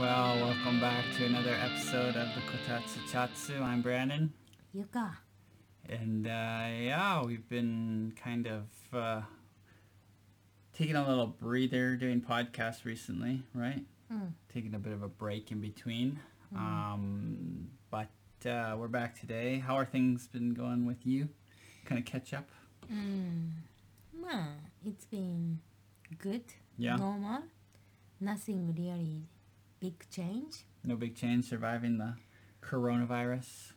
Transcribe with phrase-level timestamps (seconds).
[0.00, 3.62] Well, welcome back to another episode of the Kotatsu Chatsu.
[3.62, 4.32] I'm Brandon.
[4.74, 5.12] Yuka.
[5.88, 9.20] And uh, yeah, we've been kind of uh,
[10.76, 13.84] taking a little breather doing podcasts recently, right?
[14.12, 14.32] Mm.
[14.52, 16.18] Taking a bit of a break in between.
[16.56, 18.10] Um, but
[18.50, 19.62] uh, we're back today.
[19.64, 21.28] How are things been going with you?
[21.84, 22.48] Kind of catch up?
[22.92, 23.50] Mm.
[24.12, 24.44] Ma,
[24.84, 25.60] it's been
[26.18, 26.42] good.
[26.76, 26.96] Yeah.
[26.96, 27.42] Normal.
[28.20, 29.28] Nothing really
[29.84, 30.64] big change.
[30.82, 32.14] No big change surviving the
[32.62, 33.72] coronavirus?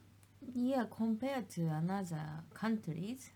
[0.56, 3.32] Yeah, compared to another countries,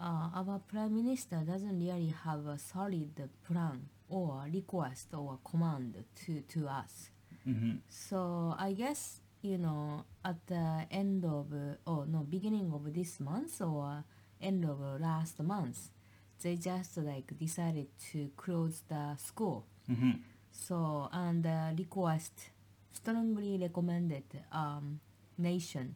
[0.00, 6.40] uh, our prime minister doesn't really have a solid plan or request or command to,
[6.40, 7.10] to us.
[7.46, 7.76] Mm-hmm.
[7.88, 11.46] So I guess you know at the end of
[11.86, 14.02] or no beginning of this month or
[14.42, 15.90] end of last month,
[16.42, 19.66] they just like decided to close the school.
[19.88, 20.10] Mm-hmm.
[20.66, 22.32] So and uh, request
[22.92, 25.00] strongly recommended um,
[25.38, 25.94] nation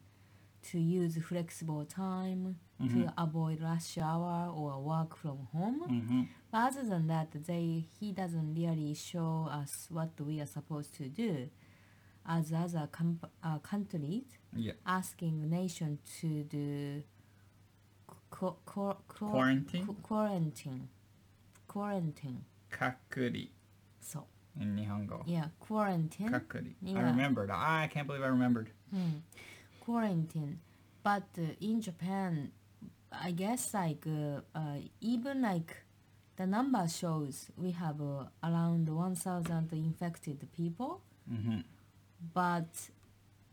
[0.71, 2.41] to use flexible time
[2.79, 2.89] Mhm.
[2.93, 5.81] to avoid rush hour or work from home.
[5.89, 6.21] Mm-hmm.
[6.51, 11.05] But other than that, they he doesn't really show us what we are supposed to
[11.23, 11.33] do,
[12.25, 14.25] as other comp- uh, countries
[14.55, 14.73] Yeah.
[14.85, 17.03] asking nation to do
[18.31, 19.85] qu- qu- qu- Quarantine?
[19.85, 20.87] qu- quarantine,
[21.67, 22.41] quarantine.
[23.09, 23.49] 隔離
[23.99, 24.25] So
[24.59, 25.23] in Nihongo.
[25.25, 26.29] yeah, quarantine.
[26.47, 27.49] 隔離 I remembered.
[27.51, 28.69] I can't believe I remembered.
[28.91, 29.21] Hmm.
[29.79, 30.59] Quarantine.
[31.03, 32.51] But uh, in Japan,
[33.11, 35.75] I guess like uh, uh, even like
[36.37, 41.59] the number shows we have uh, around 1,000 infected people, Mm-hmm.
[42.33, 42.67] but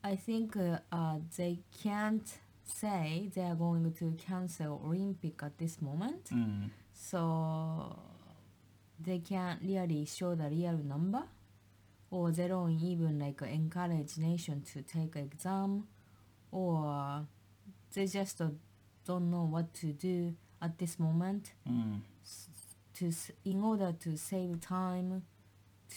[0.02, 2.26] I think uh, uh, they can't
[2.64, 6.70] say they are going to cancel Olympic at this moment, Mm.
[6.92, 7.98] so
[9.00, 11.22] they can't really show the real number,
[12.10, 15.86] or they don't even like encourage nation to take exam,
[16.50, 17.26] or
[17.94, 18.40] they just
[19.06, 22.00] don't know what to do at this moment Mm.
[22.94, 23.12] to
[23.44, 25.22] in order to save time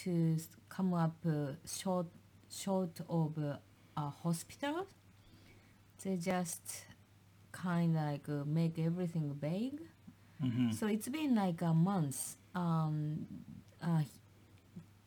[0.03, 0.37] to
[0.69, 2.07] come up uh, short
[2.49, 3.57] short of uh,
[3.97, 4.85] a hospital
[6.03, 6.61] they just
[7.51, 9.79] kind of like uh, make everything vague
[10.43, 10.71] Mm-hmm.
[10.71, 13.25] so it's been like a month um,
[13.81, 14.01] uh,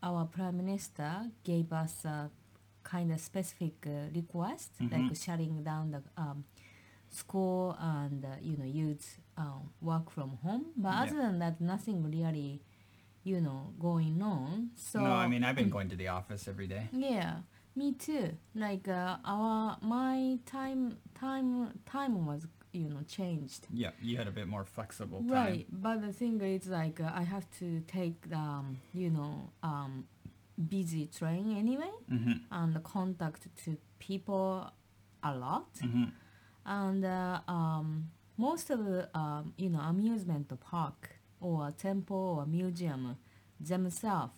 [0.03, 1.11] our prime minister
[1.43, 2.29] gave us a
[2.83, 4.91] kind of specific uh, request Mhm.
[4.91, 6.45] like shutting down the um,
[7.09, 11.03] school and uh, you know youth uh, work from home but Yeah.
[11.03, 12.61] other than that nothing really
[13.23, 16.67] you know going on so no, I mean I've been going to the office every
[16.67, 16.89] day.
[16.91, 17.37] yeah
[17.75, 24.17] me too like uh, our my time time time was you know changed Yeah, you
[24.17, 25.31] had a bit more flexible time.
[25.37, 29.33] Right, but the thing is, like, uh, I have to take the, um, you know,
[29.63, 29.91] um,
[30.75, 32.37] busy train anyway, Mm-hmm.
[32.59, 33.77] and contact to
[34.07, 34.71] people
[35.23, 36.05] a lot, Mm-hmm.
[36.65, 40.99] and uh, um, most of the, um, you know, amusement park
[41.39, 43.17] or temple or museum
[43.59, 44.37] themselves,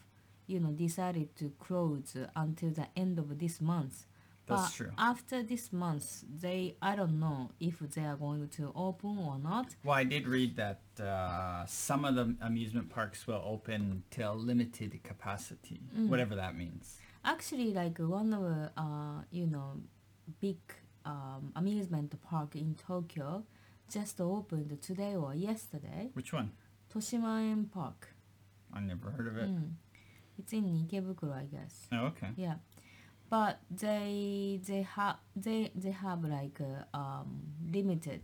[0.52, 4.06] you know, decided to close until the end of this month.
[4.48, 4.92] That's but true.
[4.98, 9.76] after this month, they I don't know if they are going to open or not.
[9.84, 14.92] Well, I did read that uh, some of the amusement parks will open till limited
[15.04, 16.08] capacity, Mm.
[16.10, 16.98] whatever that means.
[17.26, 19.82] Actually, like one of the, uh, you know,
[20.40, 20.60] big
[21.06, 23.44] um, amusement park in Tokyo
[23.92, 26.10] just opened today or yesterday.
[26.14, 26.52] Which one?
[26.94, 28.16] Toshimaen Park.
[28.74, 29.50] I never heard of it.
[29.50, 29.72] Mm.
[30.40, 31.88] It's in Ikebukuro, I guess.
[31.92, 32.30] Oh, okay.
[32.36, 32.56] Yeah,
[33.30, 38.22] but they they have they they have like a um, limited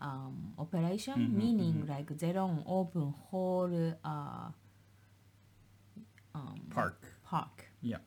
[0.00, 1.88] um, operation, Mhm, meaning mhm.
[1.88, 4.48] like they don't open whole uh,
[6.34, 6.98] um, Park.
[7.24, 7.66] park.
[7.82, 7.98] Yeah.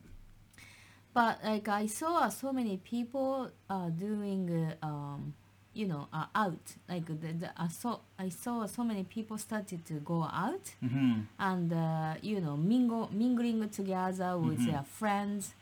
[1.13, 5.33] But like I saw so many people uh, doing, uh, um,
[5.73, 6.75] you know, uh, out.
[6.89, 11.21] Like the, the, I saw I saw so many people started to go out Mm-hmm.
[11.39, 14.65] and uh, you know mingle mingling together with Mhm.
[14.65, 15.53] their friends,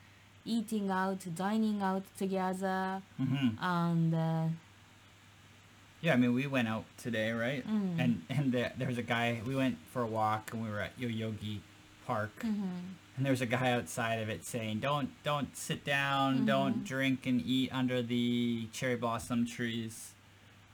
[0.45, 3.63] eating out, dining out together, Mm-hmm.
[3.63, 4.47] and uh,
[6.01, 7.63] Yeah, I mean we went out today, right?
[7.67, 7.95] Mm.
[7.99, 9.41] And and the, there was a guy.
[9.45, 11.59] We went for a walk and we were at Yoyogi
[12.05, 12.31] Park.
[12.43, 16.79] mhm, And there was a guy outside of it saying, "Don't don't sit down, don't
[16.83, 16.87] Mhm.
[16.93, 20.11] drink and eat under the cherry blossom trees."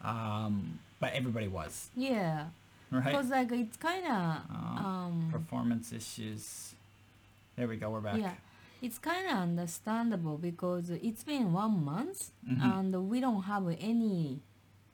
[0.01, 2.47] Um, but everybody was yeah,
[2.89, 3.03] right.
[3.05, 6.73] because like it's kind of Uh, um, Performance issues.
[7.55, 7.89] There we go.
[7.91, 8.17] We're back.
[8.17, 8.33] Yeah,
[8.81, 12.61] it's kind of understandable because it's been one month Mhm.
[12.61, 14.41] and we don't have any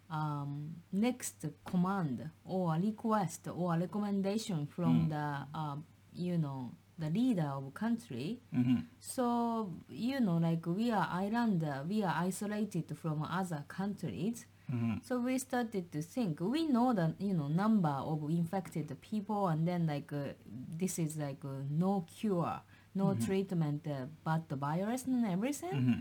[0.10, 5.10] um, next command or request or recommendation from Mm.
[5.10, 5.76] the uh,
[6.14, 8.40] you know the leader of country.
[8.54, 14.46] hmm So you know, like we are island, we are isolated from other countries.
[14.70, 19.48] hmm So we started to think we know the you know number of infected people,
[19.48, 20.34] and then like uh,
[20.78, 22.62] this is like uh, no cure,
[22.96, 25.82] no treatment, uh, but the virus and everything.
[25.84, 26.00] hmm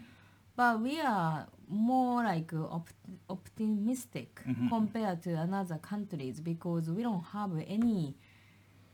[0.56, 2.94] But we are more like opt-
[3.29, 4.69] optimistic Mhm.
[4.69, 8.14] compared to another countries because we don't have any,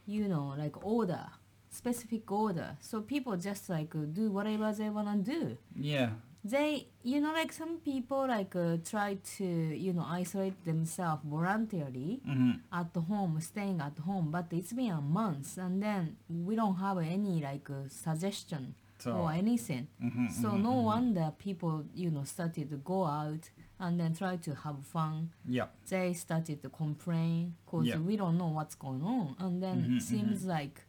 [0.07, 1.27] you know, like order,
[1.69, 2.77] specific order.
[2.81, 5.57] So people just like do whatever they wanna do.
[5.77, 6.11] Yeah.
[6.43, 12.21] They, you know, like some people like uh, try to, you know, isolate themselves voluntarily
[12.25, 14.31] hmm at home, staying at home.
[14.31, 19.13] But it's been a month, and then we don't have any like uh, suggestion So.
[19.13, 19.89] or anything.
[20.03, 20.85] mhm, So mhm, no mhm.
[20.85, 25.31] wonder people, you know, started to go out and then try to have fun.
[25.47, 25.67] Yeah.
[25.89, 27.99] They started to complain because Yeah.
[27.99, 29.37] we don't know what's going on.
[29.39, 30.85] And then it seems like, w-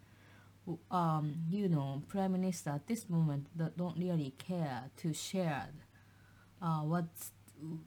[0.90, 5.70] um, you know, prime minister at this moment that don't really care to share
[6.62, 7.06] uh, what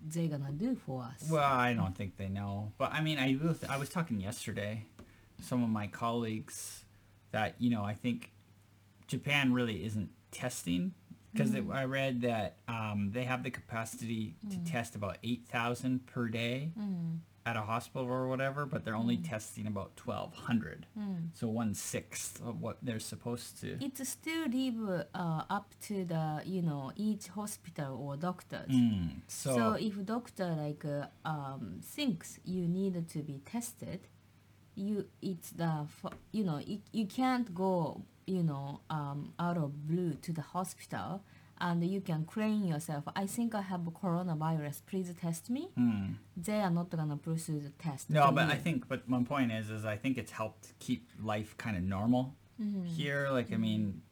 [0.06, 1.28] they're gonna do for us.
[1.30, 2.72] Well, I don't think they know.
[2.78, 4.86] But I mean, I will I was talking yesterday,
[5.40, 6.84] some of my colleagues,
[7.32, 8.32] that you know I think
[9.06, 10.94] Japan really isn't testing.
[11.32, 16.28] Because I read that um, they have the capacity to test about eight thousand per
[16.28, 16.70] day.
[16.78, 20.86] Mm, at a hospital or whatever, but they're only testing about twelve hundred.
[20.98, 21.28] mm.
[21.34, 23.76] So one sixth of what they're supposed to.
[23.84, 28.70] It's still leave uh, up to the you know each hospital or doctors.
[28.70, 34.00] Mm, So, so, if doctor like uh, um, thinks you need to be tested,
[34.74, 35.86] you it's the
[36.32, 41.22] you know it, you can't go you know um, out of blue to the hospital
[41.60, 43.04] and you can claim yourself.
[43.14, 44.82] I think I have coronavirus.
[44.86, 45.70] Please test me.
[45.78, 46.14] mm.
[46.36, 48.10] They are not gonna pursue the test.
[48.10, 48.52] No, but you.
[48.54, 51.82] I think, but my point is, is I think it's helped keep life kind of
[51.82, 52.86] normal Mhm.
[52.86, 53.28] here.
[53.30, 54.02] Like, I mean,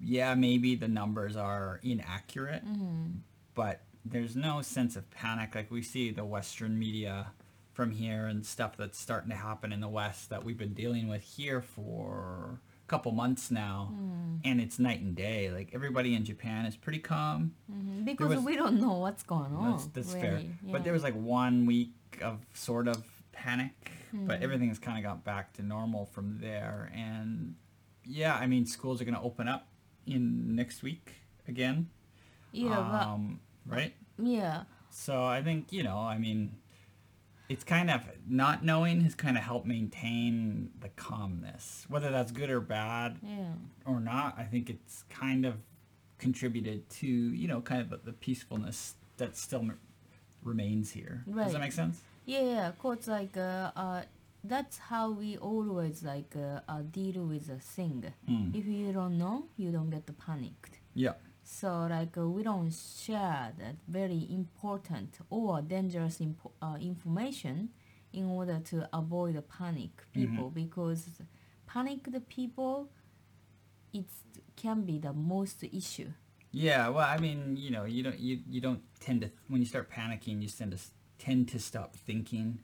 [0.00, 3.20] yeah, maybe the numbers are inaccurate, Mhm.
[3.54, 5.54] but there's no sense of panic.
[5.54, 7.32] Like we see the Western media
[7.72, 11.08] from here and stuff that's starting to happen in the West that we've been dealing
[11.08, 14.40] with here for couple months now, Mm.
[14.44, 15.50] and it's night and day.
[15.50, 17.54] Like everybody in Japan is pretty calm.
[17.70, 18.04] Mhm.
[18.04, 19.70] Because was- we don't know what's going on.
[19.72, 20.34] That's, that's fair.
[20.34, 20.50] really.
[20.70, 21.92] But there was like one week
[22.22, 23.02] of sort of
[23.32, 24.42] panic, but Mhm.
[24.42, 26.90] everything's kind of got back to normal from there.
[26.94, 27.56] And
[28.04, 29.68] yeah, I mean, schools are going to open up
[30.06, 31.14] in next week
[31.48, 31.88] again.
[32.52, 33.94] yeah, um, right?
[34.18, 34.64] yeah.
[34.90, 36.52] So I think, you know, I mean,
[37.54, 41.86] it's kind of not knowing has kind of helped maintain the calmness.
[41.88, 43.52] Whether that's good or bad Yeah.
[43.86, 45.54] or not, I think it's kind of
[46.18, 49.78] contributed to, you know, kind of the peacefulness that still m-
[50.42, 51.22] remains here.
[51.32, 52.00] Does that make sense?
[52.26, 54.02] Yeah, yeah, cause like uh, uh,
[54.42, 58.12] that's how we always like uh, uh, deal with a thing.
[58.28, 58.52] Mm.
[58.58, 60.80] If you don't know, you don't get panicked.
[60.94, 61.12] Yeah.
[61.44, 67.68] So like uh, we don't share that very important or dangerous impo- uh, information
[68.12, 71.20] in order to avoid panic people because
[71.66, 72.88] panicked people
[73.92, 74.06] it
[74.56, 76.10] can be the most issue.
[76.50, 79.66] Yeah, well, I mean, you know, you don't you, you don't tend to when you
[79.66, 80.78] start panicking, you tend to
[81.18, 82.60] tend to stop thinking,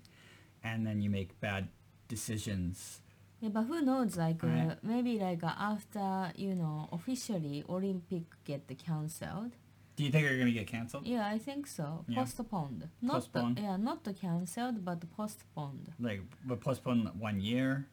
[0.64, 1.68] and then you make bad
[2.08, 3.00] decisions.
[3.40, 4.16] Yeah, but who knows?
[4.16, 4.76] Like uh, Right.
[4.82, 9.52] maybe like uh, after you know officially Olympic get cancelled.
[9.96, 11.06] Do you think they're gonna get canceled?
[11.06, 12.04] Yeah, I think so.
[12.08, 12.20] Yeah.
[12.20, 12.88] Postponed.
[13.02, 13.56] Not Postponed.
[13.56, 15.92] The, yeah, not the cancelled, but postponed.
[15.98, 17.86] Like, but postpone one year?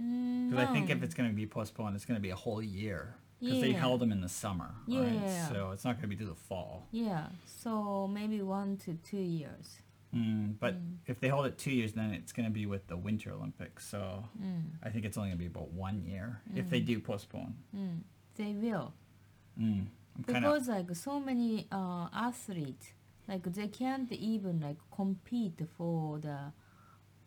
[0.00, 3.16] Mm, Because I think if it's gonna be postponed, it's gonna be a whole year.
[3.40, 3.78] Because they Yeah.
[3.80, 5.12] held them in the summer, right?
[5.12, 5.48] Yeah.
[5.48, 6.86] So it's not gonna be through the fall.
[6.90, 9.78] yeah, so maybe one to two years.
[10.18, 10.96] Mm, but Mm.
[11.06, 13.82] if they hold it two years, then it's gonna be with the Winter Olympics.
[13.92, 14.00] So
[14.46, 16.28] Mm, I think it's only gonna be about one year
[16.60, 17.54] if they do postpone.
[17.74, 17.98] mm,
[18.38, 18.88] they will
[19.58, 19.86] Mm.
[20.26, 22.86] Because like so many uh, athletes
[23.28, 26.38] like they can't even like compete for the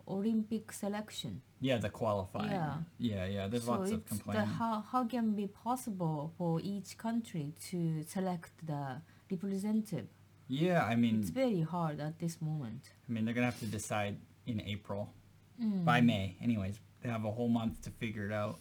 [0.08, 1.42] Olympic selection.
[1.62, 2.52] yeah the qualifying.
[2.52, 2.78] Yeah.
[2.98, 3.48] yeah, yeah.
[3.48, 8.52] There's so lots of the how how can be possible for each country to select
[8.66, 8.84] the
[9.30, 10.08] representative?
[10.52, 12.90] Yeah, I mean, It's very hard at this moment.
[13.08, 15.14] I mean, they're gonna have to decide in April
[15.62, 15.86] Mm.
[15.86, 16.36] by May.
[16.42, 18.60] Anyways, they have a whole month to figure it out.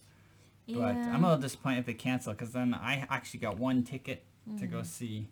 [0.66, 0.76] Yeah.
[0.78, 4.24] But I'm a little disappointed if they cancel because then I actually got one ticket
[4.58, 4.70] to Mm.
[4.70, 5.28] go see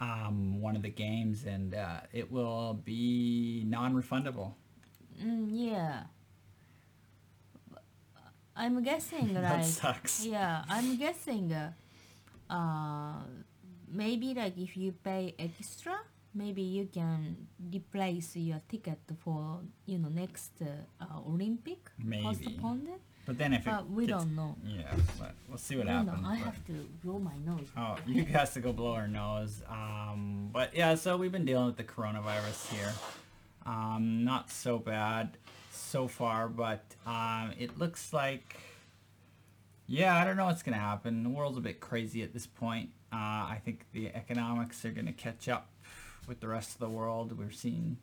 [0.00, 4.54] um, one of the games, and uh, it will be non-refundable.
[5.22, 6.02] Mm, yeah.
[8.56, 9.42] I'm guessing right?
[9.62, 10.26] that sucks.
[10.26, 11.72] yeah, I'm guessing uh,
[12.50, 13.22] uh
[13.94, 15.96] maybe like if you pay extra,
[16.34, 20.66] maybe you can replace your ticket for you know next uh,
[21.04, 22.22] uh, Olympic Maybe.
[22.24, 22.88] postponed.
[23.26, 24.54] But then if But we gets- don't know.
[24.66, 26.12] Yeah, but we'll see what don't know.
[26.12, 26.26] happens.
[26.28, 26.72] I but- have to
[27.02, 27.68] blow my nose.
[27.76, 29.62] Oh, you has to go blow her nose.
[29.66, 32.92] Um, but yeah, so we've been dealing with the coronavirus here.
[33.64, 35.38] Um, not so bad
[35.70, 38.56] so far, but um, it looks like,
[39.86, 41.22] yeah, I don't know what's gonna happen.
[41.22, 42.90] The world's a bit crazy at this point.
[43.14, 45.68] Uh, I think the economics are gonna catch up
[46.26, 47.38] with the rest of the world.
[47.38, 47.98] We're seeing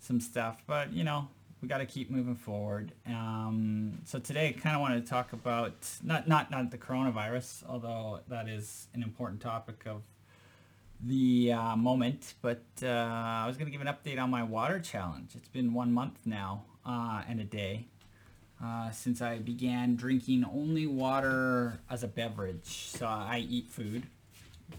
[0.00, 1.28] some stuff, but you know,
[1.60, 2.92] we got to keep moving forward.
[3.06, 7.64] Um, so today, I kind of wanted to talk about not not not the coronavirus,
[7.68, 10.02] although that is an important topic of
[11.00, 12.34] the uh, moment.
[12.42, 15.30] But uh, I was going to give an update on my water challenge.
[15.34, 17.86] It's been one month now uh, and a day
[18.62, 22.66] uh, since I began drinking only water as a beverage.
[22.66, 24.06] So I eat food,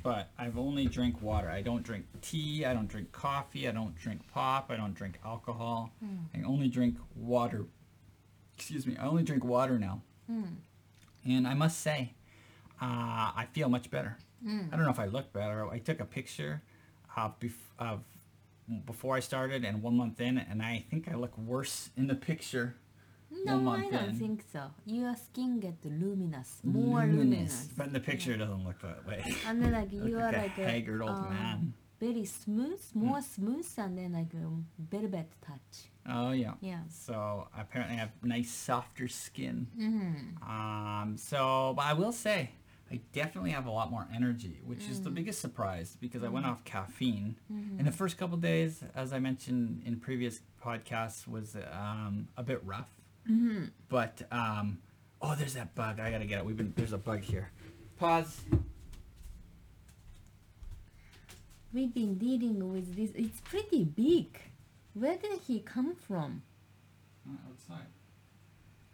[0.03, 1.49] but I've only drink water.
[1.49, 2.65] I don't drink tea.
[2.65, 3.67] I don't drink coffee.
[3.67, 4.69] I don't drink pop.
[4.69, 5.91] I don't drink alcohol.
[5.99, 6.17] Hmm.
[6.33, 7.65] I only drink water.
[8.55, 8.95] Excuse me.
[8.97, 10.01] I only drink water now.
[10.27, 10.43] Hmm.
[11.25, 12.13] And I must say,
[12.81, 12.85] uh,
[13.35, 14.17] I feel much better.
[14.43, 14.61] Hmm.
[14.71, 15.67] I don't know if I look better.
[15.69, 16.61] I took a picture
[17.17, 18.03] of, bef- of
[18.85, 22.15] before I started and one month in, and I think I look worse in the
[22.15, 22.75] picture.
[23.31, 24.15] No, one I don't in.
[24.15, 24.71] think so.
[24.85, 27.69] Your skin get luminous, more luminous.
[27.77, 29.23] But in the picture, it doesn't look that way.
[29.45, 31.73] And then like I look you like are a like haggard old um, man.
[31.99, 35.91] very smooth, more smooth, and then like um, velvet touch.
[36.07, 36.53] Oh yeah.
[36.61, 36.79] Yeah.
[36.89, 39.67] So apparently I have nice softer skin.
[39.79, 40.43] Mm-hmm.
[40.51, 42.51] Um, so, but I will say,
[42.91, 46.47] I definitely have a lot more energy, which is the biggest surprise because I went
[46.47, 47.35] off caffeine.
[47.77, 52.61] And the first couple days, as I mentioned in previous podcasts, was um, a bit
[52.65, 52.89] rough.
[53.29, 53.65] Mm-hmm.
[53.87, 54.79] But um,
[55.21, 55.99] oh, there's that bug.
[55.99, 56.45] I gotta get it.
[56.45, 57.51] We've been there's a bug here.
[57.97, 58.41] Pause.
[61.73, 63.11] We've been dealing with this.
[63.15, 64.39] It's pretty big.
[64.93, 66.41] Where did he come from?
[67.47, 67.85] outside.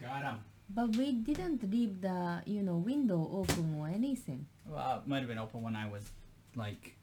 [0.02, 0.40] Got him.
[0.70, 4.48] But we didn't leave the you know window open or anything.
[4.68, 6.04] Well, it might have been open when I was
[6.56, 6.96] like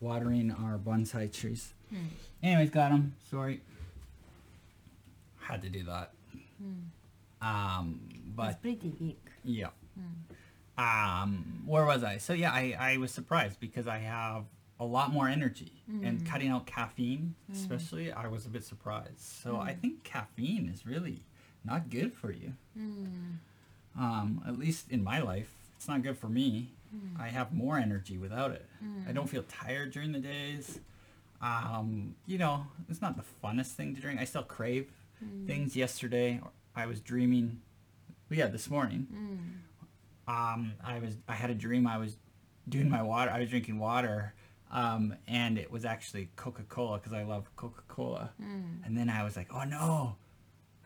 [0.00, 1.72] watering our bonsai trees.
[1.90, 2.06] Hmm.
[2.42, 3.14] Anyways, got him.
[3.30, 3.60] Sorry.
[5.38, 6.12] Had to do that.
[7.42, 9.16] Um, it's but pretty big.
[9.44, 9.68] yeah.
[10.76, 12.16] Um, where was I?
[12.18, 14.44] So yeah, I, I was surprised because I have
[14.80, 15.72] a lot more energy
[16.02, 19.20] and cutting out caffeine, especially, I was a bit surprised.
[19.20, 21.22] So I think caffeine is really
[21.64, 22.54] not good for you.
[22.78, 23.36] Mm.
[23.96, 26.72] Um, at least in my life, it's not good for me.
[27.18, 28.66] I have more energy without it.
[29.08, 30.80] I don't feel tired during the days.
[31.40, 34.20] Um, you know, it's not the funnest thing to drink.
[34.20, 34.90] I still crave
[35.46, 35.76] things.
[35.76, 36.40] Yesterday,
[36.74, 37.60] I was dreaming.
[38.30, 39.06] Yeah, this morning.
[40.26, 41.16] Um, I was.
[41.28, 41.86] I had a dream.
[41.86, 42.16] I was
[42.68, 43.30] doing my water.
[43.30, 44.34] I was drinking water,
[44.72, 48.30] um, and it was actually Coca Cola because I love Coca Cola.
[48.84, 50.16] And then I was like, oh no,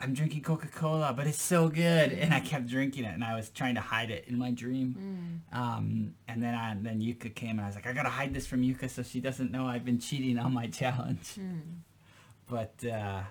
[0.00, 3.34] I'm drinking Coca Cola, but it's so good, and I kept drinking it, and I
[3.36, 5.42] was trying to hide it in my dream.
[5.52, 8.46] Um, and then I, then Yuka came, and I was like, I gotta hide this
[8.46, 11.38] from Yuka so she doesn't know I've been cheating on my challenge.
[12.48, 13.22] But uh,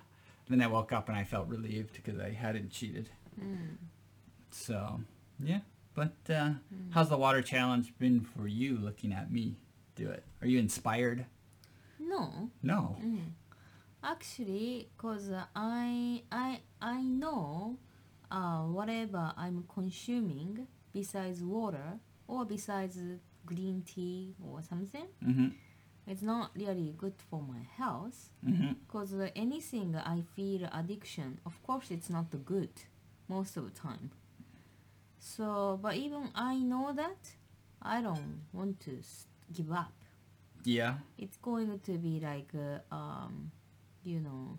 [0.49, 3.09] then I woke up and I felt relieved because I hadn't cheated.
[4.51, 5.01] So
[5.39, 5.59] yeah,
[5.93, 6.51] but uh,
[6.91, 8.77] how's the water challenge been for you?
[8.77, 9.57] Looking at me
[9.95, 11.25] do it, are you inspired?
[11.99, 12.97] No, No.
[14.03, 17.77] actually, cause I I I know,
[18.31, 22.97] uh, whatever I'm consuming besides water or besides
[23.45, 25.47] green tea or something, Mm-hmm.
[26.07, 28.29] It's not really good for my health.
[28.45, 28.73] Mm-hmm.
[28.87, 32.69] Cause uh, anything I feel addiction, of course, it's not the good
[33.27, 34.11] most of the time.
[35.19, 37.17] So, but even I know that,
[37.81, 38.97] I don't want to
[39.53, 39.91] give up.
[40.63, 40.95] Yeah.
[41.17, 43.51] It's going to be like, uh, um,
[44.03, 44.57] you know,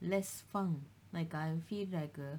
[0.00, 0.82] less fun.
[1.12, 2.36] Like I feel like, uh,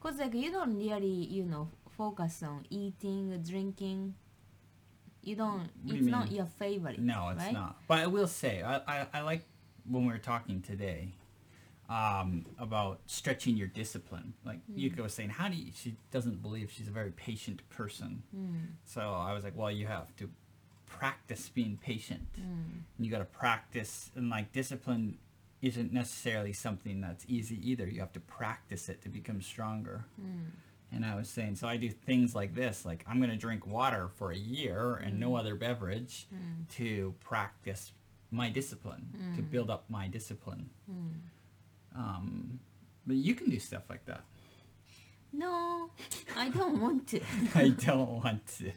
[0.00, 4.14] cause like you don't really, you know, focus on eating, drinking.
[5.22, 5.58] You don't.
[5.58, 6.98] What do you it's not your favorite.
[6.98, 7.52] No, it's right?
[7.52, 7.76] not.
[7.86, 9.42] But I will say, I, I, I like
[9.88, 11.12] when we were talking today
[11.88, 14.32] um, about stretching your discipline.
[14.44, 14.78] Like hmm.
[14.78, 18.22] Yuka was saying, how do you, she doesn't believe she's a very patient person.
[18.34, 18.54] Hmm.
[18.86, 20.30] So I was like, well, you have to
[20.86, 22.28] practice being patient.
[22.36, 22.78] Hmm.
[22.96, 25.18] And you got to practice, and like discipline
[25.60, 27.86] isn't necessarily something that's easy either.
[27.86, 30.04] You have to practice it to become stronger.
[30.92, 33.66] And I was saying, so I do things like this, like I'm going to drink
[33.66, 35.38] water for a year and no mm.
[35.38, 36.68] other beverage mm.
[36.76, 37.92] to practice
[38.30, 39.50] my discipline, to mm.
[39.50, 40.70] build up my discipline.
[41.94, 42.60] Um,
[43.06, 44.22] but you can do stuff like that.
[45.32, 45.90] No,
[46.36, 47.20] I don't want to.
[47.54, 48.72] I don't want to.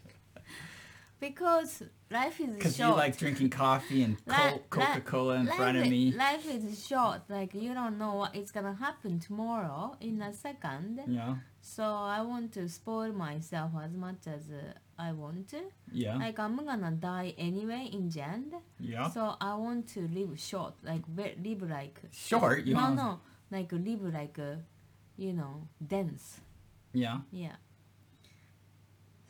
[1.20, 2.58] because life is short.
[2.58, 6.12] Because you like drinking coffee and co- li- Coca-Cola in life front of me.
[6.12, 7.22] Life is short.
[7.30, 11.02] Like you don't know what is gonna happen tomorrow in a second.
[11.08, 11.36] Yeah.
[11.66, 15.62] So I want to spoil myself as much as uh, I want to.
[15.94, 16.18] Yeah.
[16.18, 18.54] Like I'm gonna die anyway in the end.
[18.82, 19.10] yeah.
[19.10, 22.66] So I want to live short, like ve- live like Short.
[22.66, 24.56] You no want- no, like live like uh,
[25.16, 26.42] you know dense.
[26.92, 27.20] Yeah.
[27.32, 27.56] Yeah.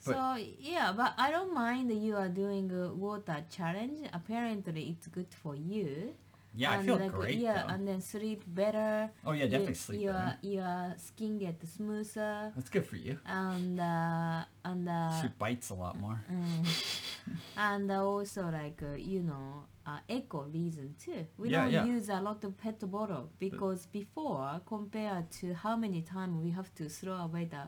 [0.04, 4.00] But- so yeah, but I don't mind you are doing a water challenge.
[4.12, 6.16] Apparently, it's good for you.
[6.56, 6.72] Yeah.
[6.72, 7.38] I feel like, great.
[7.40, 7.74] Yeah, though.
[7.74, 9.10] and then sleep better.
[9.26, 10.02] oh yeah, definitely sleep.
[10.02, 10.38] Your better.
[10.42, 13.18] your skin gets smoother, That's good for you.
[13.26, 16.20] and uh, and uh, she bites a lot more.
[16.32, 16.66] mm,
[17.58, 21.26] and also like uh, you know uh, eco reason too.
[21.38, 21.86] We Yeah, don't yeah.
[21.86, 26.74] use a lot of pet bottle because before compared to how many times we have
[26.76, 27.64] to throw away the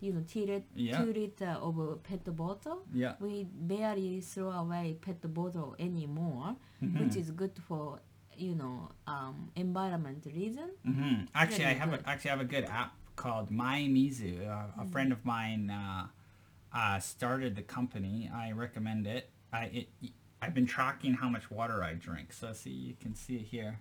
[0.00, 0.98] you know two, lit- Yeah.
[0.98, 2.82] two liter of a pet bottle.
[2.92, 3.14] Yeah.
[3.20, 7.00] We barely throw away pet bottle anymore, Mhm.
[7.00, 7.98] which is good for
[8.40, 10.70] you know um, environment reason.
[10.84, 12.00] hmm Actually, I have good.
[12.04, 14.48] a, actually I have a good app called My Mizu.
[14.48, 14.92] Uh, a Mm.
[14.92, 16.06] friend of mine uh,
[16.74, 18.30] uh, started the company.
[18.32, 19.30] I recommend it.
[19.52, 19.88] I it,
[20.42, 22.32] I've been tracking how much water I drink.
[22.32, 23.80] So see, you can see it here.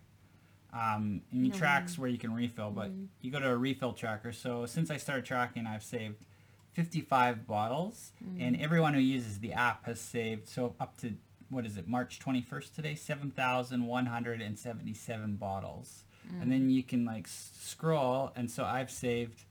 [0.73, 1.55] Um, and it No.
[1.57, 3.07] tracks where you can refill, but Mm.
[3.21, 4.31] you go to a refill tracker.
[4.33, 6.25] So since I started tracking, I've saved
[6.73, 8.41] 55 bottles, Mm.
[8.41, 10.47] and everyone who uses the app has saved.
[10.47, 11.15] So up to
[11.49, 16.03] what is it, March 21st today, 7,177 bottles.
[16.41, 16.73] And then mm.
[16.73, 19.45] you can like scroll, and so I've saved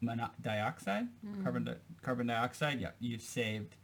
[0.00, 1.08] mono- dioxide,
[1.42, 3.76] carbon di- carbon dioxide, yeah, you've saved.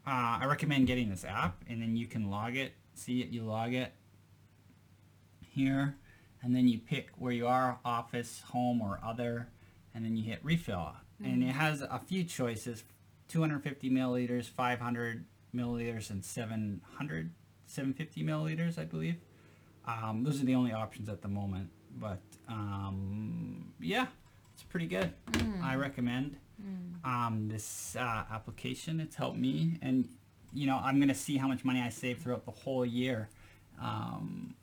[0.06, 2.74] uh, I recommend getting this app, and then you can log it.
[2.94, 3.92] See it, you log it
[5.40, 5.96] here,
[6.40, 9.48] and then you pick where you are, office, home, or other,
[9.92, 10.92] and then you hit refill.
[11.20, 12.84] And it has a few choices:
[13.26, 17.32] 250 milliliters, 500 milliliters, and 700,
[17.66, 19.16] 750 milliliters, I believe.
[19.86, 21.70] Um, those are the only options at the moment.
[21.96, 24.06] But um, yeah,
[24.52, 25.12] it's pretty good.
[25.62, 26.36] I recommend
[27.04, 29.00] um, this uh, application.
[29.00, 30.08] It's helped me, and
[30.52, 33.28] you know I'm gonna see how much money I save throughout the whole year.
[33.80, 34.54] Um,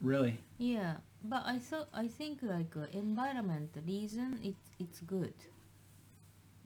[0.00, 5.34] really, Yeah, but I thought I think like uh, environment reason it it's good.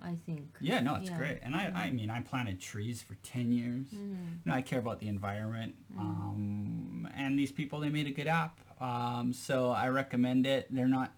[0.07, 0.57] I think.
[0.61, 1.19] yeah, no, it's Yeah.
[1.19, 1.39] great.
[1.43, 3.87] And I, I mean, I planted trees for ten years.
[3.89, 3.99] Mm.
[4.45, 5.75] You know, I care about the environment.
[5.99, 8.55] Um, and these people, they made a good app.
[8.81, 10.63] Um, so I recommend it.
[10.71, 11.11] They're not,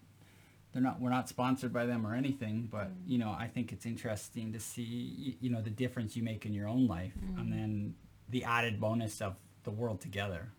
[0.71, 3.85] they're not, we're not sponsored by them or anything, but you know, I think it's
[3.85, 7.95] interesting to see, you know, the difference you make in your own life and then
[8.29, 10.49] the added bonus of the world together.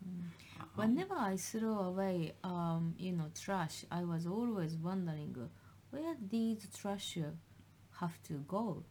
[0.77, 5.35] Whenever I throw away um you know trash, I was always wondering
[5.91, 7.19] where these trash
[8.01, 8.85] have to go.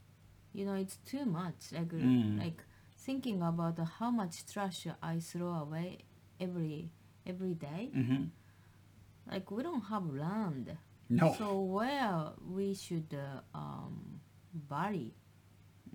[0.53, 1.71] You know, it's too much.
[1.71, 2.39] Like Mm.
[2.39, 2.63] like
[2.97, 5.99] thinking about how much trash I throw away
[6.39, 6.91] every
[7.25, 7.89] every day.
[7.93, 8.25] hmm
[9.31, 10.77] Like we don't have land.
[11.09, 11.33] No.
[11.37, 14.21] So where we should uh, um
[14.53, 15.13] bury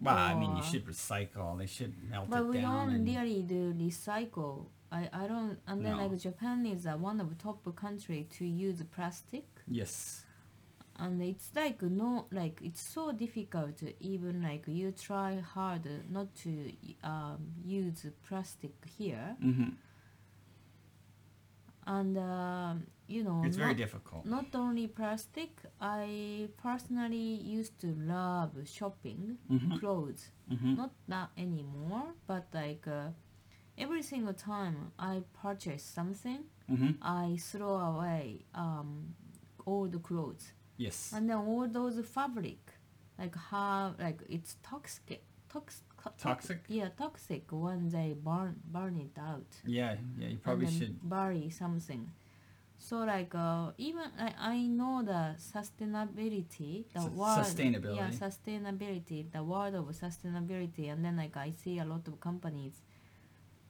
[0.02, 1.56] well, I mean, you should recycle.
[1.56, 2.86] They should melt But it we down.
[2.88, 4.66] don't and- really do recycle.
[4.90, 6.06] I, I don't and then No.
[6.06, 10.23] like Japan is uh, one of the top country to use plastic Yes.
[10.96, 16.70] And it's like no like it's so difficult even like you try hard not to
[17.02, 19.36] um, use plastic here.
[19.40, 19.70] Hmm
[21.86, 24.24] and um, you know It's very difficult.
[24.24, 29.78] not only plastic I personally used to love shopping Mhm.
[29.80, 30.30] clothes.
[30.48, 33.08] Hmm not that anymore but like uh,
[33.78, 39.14] every single time i purchase something hmm i throw away um,
[39.66, 41.12] all the clothes Yes.
[41.14, 42.58] and then all those fabric
[43.18, 46.60] like how like it's toxic tox, tox- Toxic?
[46.68, 50.96] yeah toxic when they burn burn it out Yeah, yeah, you probably should.
[51.02, 52.10] bury something
[52.78, 57.96] So like uh, even I, I know the sustainability, the Sus- word sustainability.
[57.96, 62.82] yeah sustainability, the word of sustainability, and then like I see a lot of companies,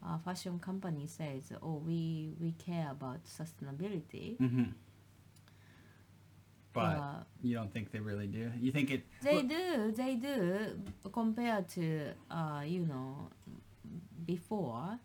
[0.04, 4.36] uh, fashion companies says, oh we we care about sustainability.
[4.38, 4.64] hmm
[6.74, 8.50] But Uh, you don't think they really do?
[8.60, 9.02] You think it?
[9.22, 10.74] they do they do
[11.12, 13.30] compared to uh you know
[14.26, 14.98] before,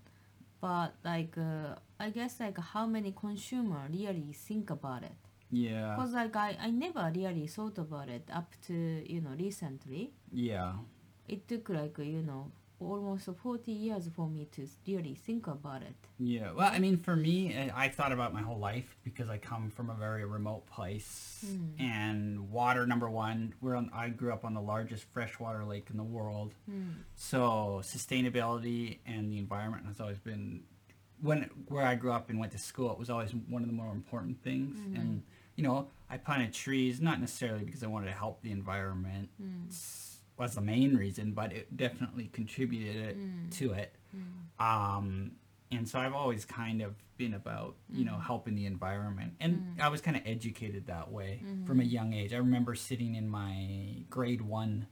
[0.62, 5.15] but like uh, I guess like how many consumer really think about it.
[5.51, 5.95] Yeah.
[5.95, 10.12] Because like I, I never really thought about it up to you know recently.
[10.34, 10.73] Yeah.
[11.27, 15.95] It took like you know almost 40 years for me to really think about it.
[16.17, 16.51] Yeah.
[16.53, 19.89] Well, I mean, for me, I thought about my whole life because I come from
[19.89, 21.79] a very remote place, Mm.
[21.79, 22.85] and water.
[22.85, 23.89] Number one, we're on.
[23.93, 26.95] I grew up on the largest freshwater lake in the world, Mm.
[27.15, 30.63] so sustainability and the environment has always been.
[31.21, 33.75] When where I grew up and went to school, it was always one of the
[33.75, 34.79] more important things.
[34.95, 35.23] And
[35.55, 39.29] you know, I planted trees not necessarily because I wanted to help the environment.
[40.39, 40.43] Mm.
[40.43, 43.52] Was the main reason, but it definitely contributed Mm.
[43.58, 43.95] to it.
[44.60, 45.32] Um,
[45.71, 49.34] and so I've always kind of been about, you know, helping the environment.
[49.39, 52.34] And I was kind of educated that way from a young age.
[52.34, 54.88] I remember sitting in my grade one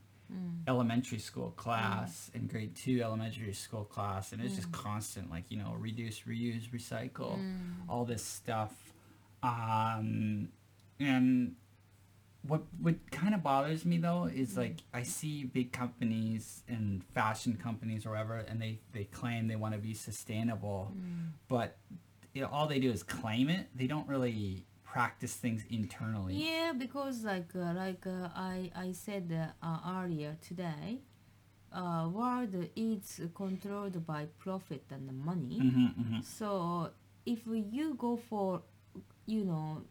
[0.66, 5.56] elementary school class and grade two elementary school class, and it's just constant, like, you
[5.56, 7.38] know, reduce, reuse, recycle,
[7.88, 8.92] all this stuff.
[9.42, 10.50] Um,
[11.00, 11.54] and
[12.48, 17.58] what what kind of bothers me though is like I see big companies and fashion
[17.62, 20.92] companies or whatever, and they they claim they want to be sustainable,
[21.48, 21.76] but
[22.34, 23.66] you know, all they do is claim it.
[23.74, 26.34] They don't really practice things internally.
[26.34, 29.26] Yeah, because like uh, like uh, I I said
[29.62, 31.00] uh, uh, earlier today,
[31.72, 35.58] uh, world is controlled by profit and money.
[35.58, 36.90] hmm hmm So
[37.26, 38.62] if you go for,
[39.26, 39.82] you know,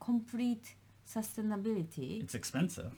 [0.00, 0.74] complete
[1.16, 2.92] sustainability It's expensive.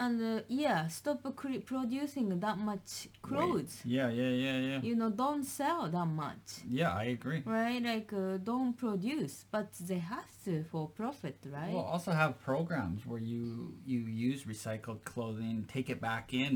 [0.00, 3.80] and uh, yeah, stop cre- producing that much clothes.
[3.84, 4.80] Yeah, yeah, yeah, yeah.
[4.82, 7.42] You know, don't sell that much, Yeah, I agree.
[7.46, 7.80] right?
[7.82, 11.72] Like uh, don't produce, but they have to for profit, right?
[11.72, 16.54] We'll also have programs where you you use recycled clothing, take it back in,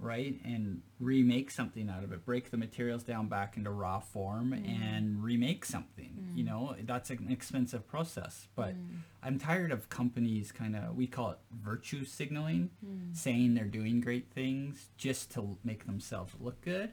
[0.00, 2.24] right, and remake something out of it.
[2.24, 4.66] Break the materials down back into raw form mm.
[4.66, 6.16] and remake something.
[6.18, 6.36] Mm.
[6.36, 8.48] You know, that's an expensive process.
[8.56, 8.98] But mm.
[9.22, 12.70] I'm tired of companies kind of we call it virtue signaling,
[13.12, 16.90] saying they're doing great things just to make themselves look good.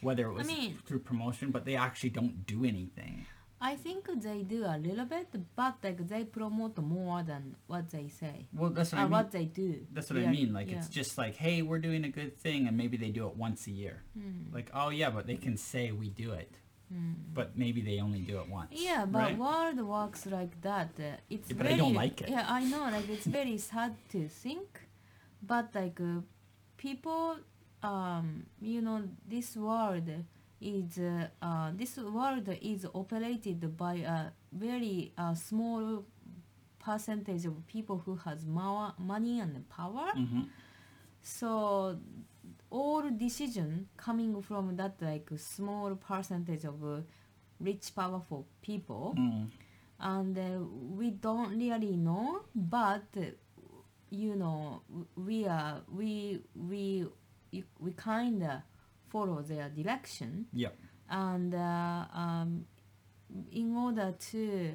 [0.00, 3.26] Whether it was mean- through promotion, but they actually don't do anything.
[3.60, 8.08] I think they do a little bit, but like they promote more than what they
[8.08, 8.46] say.
[8.52, 9.10] Well, that's what I mean.
[9.10, 9.86] what they do.
[9.92, 10.52] That's what I mean.
[10.52, 13.36] Like it's just like, hey, we're doing a good thing, and maybe they do it
[13.36, 14.02] once a year.
[14.18, 14.54] Hmm.
[14.54, 16.58] Like, oh yeah, but they can say we do it,
[17.32, 18.68] but maybe they only do it once.
[18.72, 19.38] Yeah, but right?
[19.38, 20.90] world works like that.
[20.98, 22.28] Uh, it's Yeah, but I don't like it.
[22.28, 22.82] Yeah, I know.
[22.82, 24.80] Like it's very sad to think,
[25.42, 26.20] but like uh,
[26.76, 27.36] people,
[27.82, 30.10] um, you know, this world
[30.60, 36.04] is uh, this world is operated by a very uh, small
[36.78, 40.08] percentage of people who has more money and power.
[40.16, 40.46] Mhm.
[41.22, 41.98] So
[42.70, 47.00] all decision coming from that like small percentage of uh,
[47.60, 49.46] rich powerful people Mm.
[50.00, 50.60] and uh,
[50.98, 53.22] we don't really know but uh,
[54.10, 54.82] you know
[55.16, 57.06] we are we we
[57.80, 58.60] we kind of
[59.08, 60.74] follow their direction Yep.
[61.10, 62.64] and uh, um,
[63.52, 64.72] in order to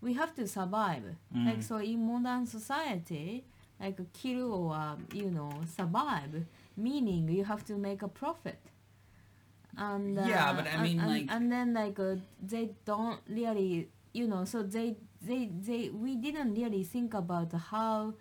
[0.00, 1.46] we have to survive Mm.
[1.46, 3.44] like so in modern society
[3.80, 6.44] like kill or uh, you know survive
[6.76, 8.58] meaning you have to make a profit
[9.76, 13.88] and uh, Yeah, but I mean, and, like- and then like uh, they don't really
[14.12, 18.12] you know so they they they we didn't really think about how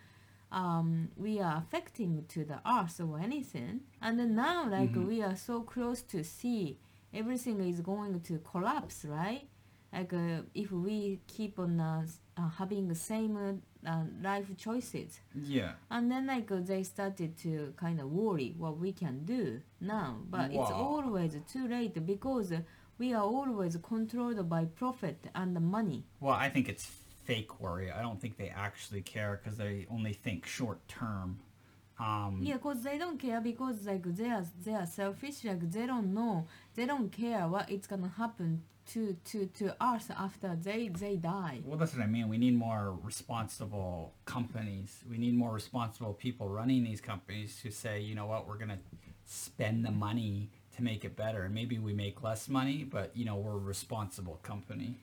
[0.52, 3.82] um, we are affecting to the earth or anything.
[4.02, 5.08] And then now like Mhm.
[5.08, 6.78] we are so close to see
[7.14, 9.48] everything is going to collapse right?
[9.94, 12.06] Like uh, if we keep on uh,
[12.38, 13.54] uh, having the same uh,
[13.90, 15.20] uh, life choices.
[15.36, 15.74] Yeah.
[15.90, 20.18] and then like uh, they started to kind of worry what we can do now.
[20.30, 22.62] But it's always too late because uh,
[22.98, 26.06] we are always controlled by profit and money.
[26.20, 26.90] Well, I think it's
[27.32, 27.90] fake worry.
[27.92, 31.40] I don't think they actually care because they only think short term.
[32.00, 35.86] Um, yeah because they don't care because like they are they are selfish like they
[35.86, 40.88] don't know they don't care what it's gonna happen to to to us after they
[40.88, 42.28] they die Well, that's what I mean.
[42.28, 44.90] We need more responsible companies.
[45.12, 48.76] We need more responsible people running these companies who say, you know what, we're going
[48.78, 48.84] to
[49.26, 51.44] spend the money to make it better.
[51.44, 54.96] And maybe we make less money, but, you know, we're a responsible company.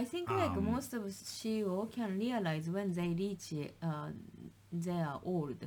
[0.00, 4.10] I think like Um, most of CEO can realize when they reach uh,
[5.08, 5.60] are old.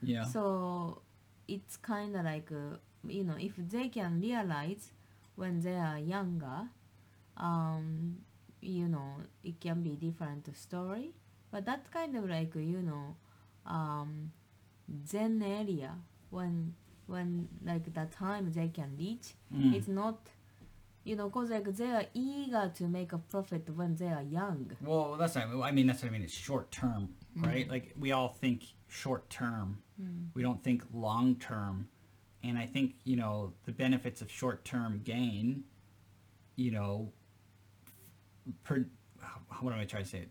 [0.00, 0.24] Yeah.
[0.24, 1.02] So
[1.48, 2.76] it's kind of like uh,
[3.16, 4.92] you know if they can realize
[5.34, 6.68] when they are younger,
[7.36, 8.18] um,
[8.60, 9.10] you know
[9.42, 11.08] it can be different story.
[11.50, 13.16] But that kind of like you know,
[13.66, 14.30] um,
[15.06, 15.92] Zen area
[16.30, 16.74] when
[17.06, 19.74] when like the time they can reach, Mm.
[19.74, 20.18] it's not.
[21.04, 24.70] You know, cause like they are eager to make a profit when they are young.
[24.80, 25.48] Well, that's not.
[25.62, 26.22] I mean, that's what I mean.
[26.22, 27.44] It's short term, mm-hmm.
[27.44, 27.68] right?
[27.68, 29.82] Like we all think short term.
[30.00, 30.28] Mm.
[30.34, 31.88] We don't think long term,
[32.44, 35.64] and I think you know the benefits of short term gain.
[36.54, 37.12] You know,
[38.62, 38.86] per,
[39.60, 40.26] what am I trying to say?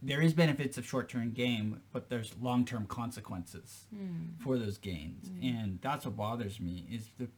[0.00, 4.40] There is benefits of short term gain, but there's long term consequences mm.
[4.40, 5.42] for those gains, mm.
[5.42, 6.86] and that's what bothers me.
[6.88, 7.28] Is the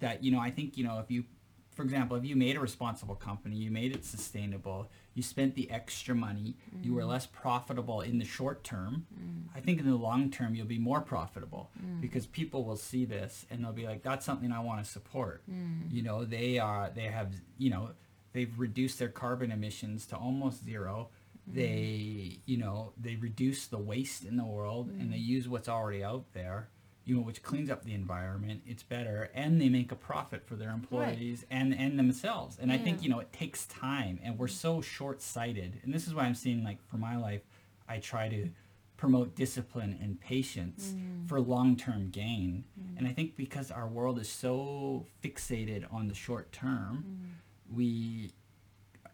[0.00, 1.24] that you know I think you know if you
[1.74, 5.70] for example, if you made a responsible company, you made it sustainable, you spent the
[5.70, 7.10] extra money, you were mm-hmm.
[7.10, 9.44] less profitable in the short term, mm.
[9.56, 12.00] I think in the long term you'll be more profitable mm.
[12.00, 15.42] because people will see this and they'll be like, that's something I want to support.
[15.50, 15.90] Mm.
[15.90, 17.90] You know, they are, they have, you know,
[18.32, 21.08] they've reduced their carbon emissions to almost zero.
[21.46, 26.04] They, you know, they reduce the waste in the world and they use what's already
[26.04, 26.68] out there
[27.04, 28.62] you know, which cleans up the environment.
[28.66, 32.58] It's better, and they make a profit for their employees and and themselves.
[32.60, 35.80] And I think you know it takes time, and we're so short-sighted.
[35.82, 37.42] And this is why I'm seeing like for my life,
[37.88, 38.50] I try to
[38.96, 41.28] promote discipline and patience mm.
[41.28, 42.62] for long-term gain.
[42.80, 42.98] Mm.
[42.98, 47.76] And I think because our world is so fixated on the short term, mm.
[47.76, 48.30] we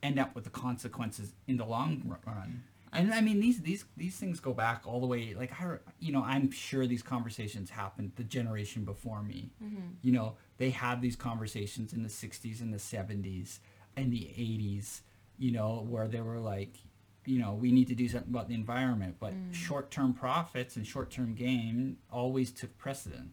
[0.02, 2.64] end up with the consequences in the long run.
[2.92, 5.34] And I mean these these these things go back all the way.
[5.34, 9.50] Like I, you know, I'm sure these conversations happened the generation before me.
[9.62, 9.86] Mm-hmm.
[10.02, 13.58] You know, they had these conversations in the '60s and the '70s
[13.96, 15.00] and the '80s.
[15.38, 16.78] You know, where they were like,
[17.24, 19.54] you know, we need to do something about the environment, but mm.
[19.54, 23.30] short-term profits and short-term gain always took precedent.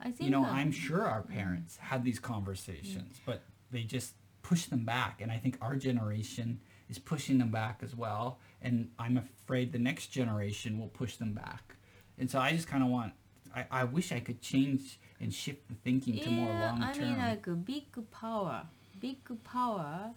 [0.00, 1.30] I think You know, uh, I'm sure our mm.
[1.30, 3.20] parents had these conversations, mm.
[3.24, 5.20] but they just pushed them back.
[5.20, 8.38] And I think our generation is pushing them back as well.
[8.64, 11.76] And I'm afraid the next generation will push them back.
[12.18, 13.12] And so I just kind of want,
[13.54, 16.98] I, I wish I could change and shift the thinking to more yeah, long I
[16.98, 18.66] mean like a big power,
[19.00, 20.10] big power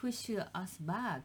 [0.00, 1.22] push us back.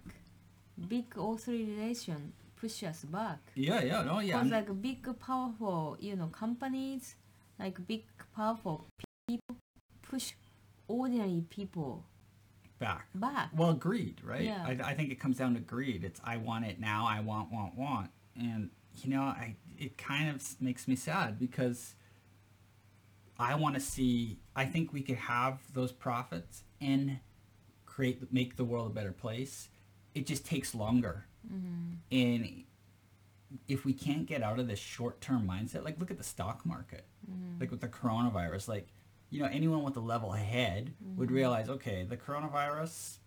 [0.87, 3.39] Big authorization push us back.
[3.55, 4.37] yeah, yeah, no, yeah.
[4.37, 7.15] Because like big powerful, you know, companies,
[7.59, 8.03] like big
[8.35, 8.87] powerful
[9.27, 9.55] people
[10.01, 10.33] push
[10.87, 12.03] ordinary people
[12.81, 13.07] back.
[13.15, 13.49] back.
[13.55, 14.41] Well, greed, right?
[14.41, 14.65] Yeah.
[14.65, 16.03] I, I think it comes down to greed.
[16.03, 17.05] It's I want it now.
[17.07, 21.95] I want, want, want, and you know, I it kind of makes me sad because
[23.39, 24.39] I want to see.
[24.55, 27.19] I think we could have those profits and
[27.85, 29.69] create, make the world a better place.
[30.13, 31.93] It just takes longer, mm-hmm.
[32.11, 32.63] and
[33.67, 37.05] if we can't get out of this short-term mindset, like look at the stock market,
[37.29, 37.59] mm-hmm.
[37.59, 38.87] like with the coronavirus, like
[39.31, 41.35] you know anyone with a level head would mm-hmm.
[41.35, 43.17] realize, okay, the coronavirus,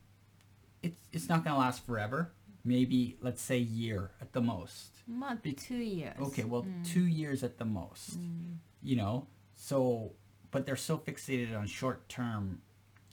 [0.83, 2.33] it's it's not going to last forever.
[2.65, 4.91] Maybe let's say year at the most.
[5.07, 6.17] Month, Be- two years.
[6.19, 6.87] Okay, well, mm.
[6.87, 8.19] two years at the most.
[8.19, 8.57] Mm.
[8.83, 10.13] You know, so
[10.51, 12.61] but they're so fixated on short-term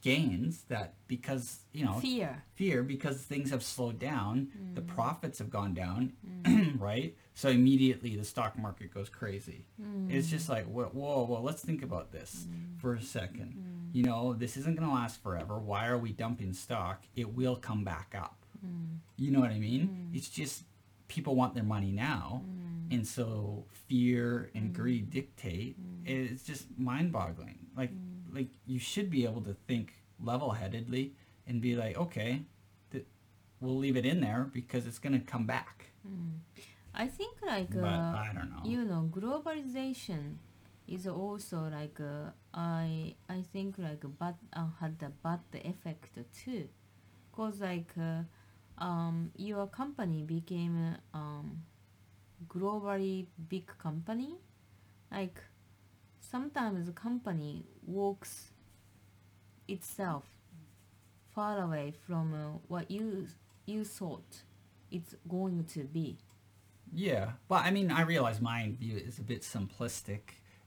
[0.01, 2.43] gains that because you know Fear.
[2.55, 4.87] fear because things have slowed down, the mm.
[4.87, 6.13] profits have gone down,
[6.77, 7.15] right?
[7.41, 9.65] So immediately the stock market goes crazy.
[9.81, 10.11] Hmm.
[10.11, 12.77] It's just like, whoa, whoa, whoa, let's think about this hmm.
[12.77, 13.53] for a second.
[13.53, 13.97] Hmm.
[13.97, 15.57] You know, this isn't going to last forever.
[15.57, 17.03] Why are we dumping stock?
[17.15, 18.45] It will come back up.
[19.17, 20.11] You know what I mean?
[20.13, 20.65] It's just
[21.07, 22.43] people want their money now.
[22.91, 25.77] And so fear and greed dictate.
[26.05, 27.57] It's just mind-boggling.
[27.75, 27.89] Like,
[28.31, 31.15] like you should be able to think level-headedly
[31.47, 32.43] and be like, okay,
[32.91, 33.07] th-
[33.59, 35.87] we'll leave it in there because it's going to come back.
[36.93, 38.63] I think like But uh, I don't know.
[38.63, 40.37] you know globalization
[40.87, 46.67] is also like uh, I I think like bad uh, had a bad effect too,
[47.31, 48.23] cause like uh,
[48.83, 51.63] um your company became um
[52.47, 54.35] globally big company,
[55.11, 55.41] like
[56.19, 58.51] sometimes the company walks
[59.67, 60.25] itself
[61.33, 63.27] far away from uh, what you
[63.65, 64.43] you thought
[64.91, 66.17] it's going to be.
[66.93, 70.19] Yeah, Well, I mean, I realize my view is a bit simplistic,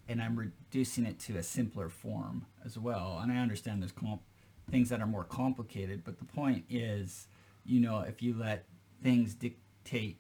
[0.09, 3.21] and I'm reducing it to a simpler form as well.
[3.23, 4.23] And I understand there's comp-
[4.71, 7.29] things that are more complicated, but the point is,
[7.65, 8.65] you know, if you let
[9.03, 10.19] things dictate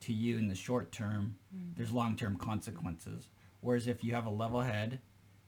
[0.00, 1.74] to you in the short term, mm.
[1.76, 3.28] there's long-term consequences.
[3.60, 5.00] Whereas if you have a level head,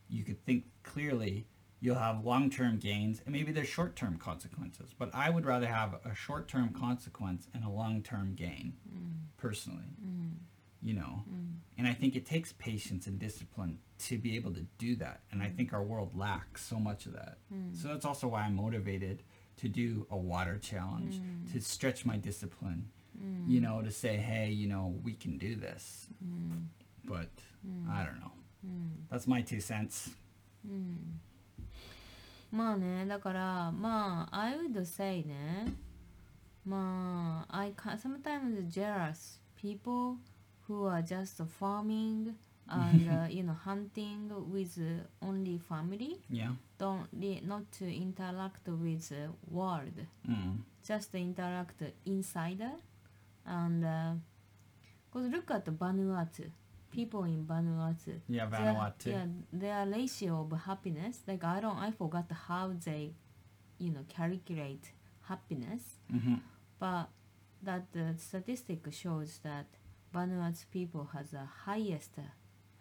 [0.08, 1.46] you could think clearly,
[1.80, 4.94] you'll have long-term gains and maybe there's short-term consequences.
[4.98, 9.14] But I would rather have a short-term consequence and a long-term gain, mm.
[9.36, 9.90] personally.
[10.04, 10.34] Mm.
[10.82, 11.56] You know, mm.
[11.76, 15.20] and I think it takes patience and discipline to be able to do that.
[15.30, 17.36] And I think our world lacks so much of that.
[17.74, 19.22] So that's also why I'm motivated
[19.58, 21.20] to do a water challenge,
[21.52, 22.88] to stretch my discipline,
[23.46, 26.06] you know, to say, hey, you know, we can do this.
[27.04, 27.28] But
[27.90, 28.32] I don't know.
[29.10, 30.08] That's my two cents.
[32.52, 35.72] まあねだからまあ I would say ね
[36.66, 40.16] まあ I ca- sometimes jealous people
[40.68, 42.34] who are just farming
[42.68, 46.52] and uh, you know hunting with uh, only family Yeah.
[46.78, 47.08] don't
[47.46, 50.58] not to interact with the world Mm.
[50.84, 52.72] just interact insider
[53.44, 54.14] and uh,
[55.12, 56.50] cause look at Vanuatu
[56.90, 59.06] people in Vanuatu Yeah, their- Vanuatu.
[59.06, 61.20] yeah, their ratio of happiness.
[61.26, 63.14] Like I don't, I forgot how they,
[63.78, 65.82] you know, calculate happiness.
[66.10, 66.34] hmm
[66.78, 67.08] But
[67.62, 69.66] that the statistic shows that
[70.14, 72.22] Vanuatu people has the highest uh,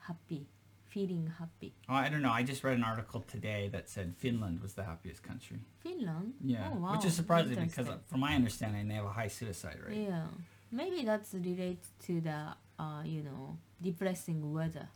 [0.07, 0.47] happy,
[0.87, 1.73] feeling happy.
[1.87, 2.31] Oh, I don't know.
[2.31, 5.59] I just read an article today that said Finland was the happiest country.
[5.83, 6.33] Finland.
[6.43, 6.91] Yeah, Oh, wow.
[6.93, 10.07] which is surprising because, from my understanding, they have a high suicide rate.
[10.07, 10.27] Yeah,
[10.71, 12.39] maybe that's related to the,
[12.79, 14.89] uh, you know, depressing weather.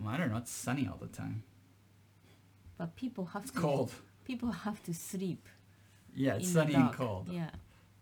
[0.00, 0.36] Well, I don't know.
[0.38, 1.42] It's sunny all the time.
[2.78, 3.58] But people have It's to.
[3.58, 3.92] cold.
[4.24, 5.48] People have to sleep.
[6.14, 7.28] Yeah, it's sunny and cold.
[7.30, 7.50] Yeah.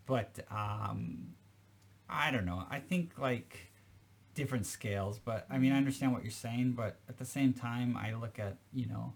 [0.05, 1.33] But um,
[2.09, 2.65] I don't know.
[2.69, 3.71] I think like
[4.33, 5.19] different scales.
[5.19, 6.73] But I mean, I understand what you're saying.
[6.73, 9.13] But at the same time, I look at you know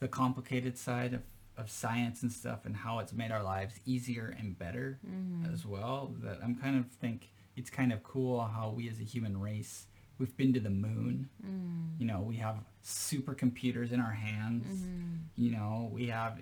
[0.00, 1.22] the complicated side of,
[1.56, 5.52] of science and stuff and how it's made our lives easier and better Mm.
[5.52, 6.12] as well.
[6.22, 9.86] That I'm kind of think it's kind of cool how we as a human race
[10.18, 11.28] we've been to the moon.
[11.44, 12.00] Mm.
[12.00, 14.64] You know, we have supercomputers in our hands.
[14.66, 15.18] Mhm.
[15.36, 16.40] You know, we have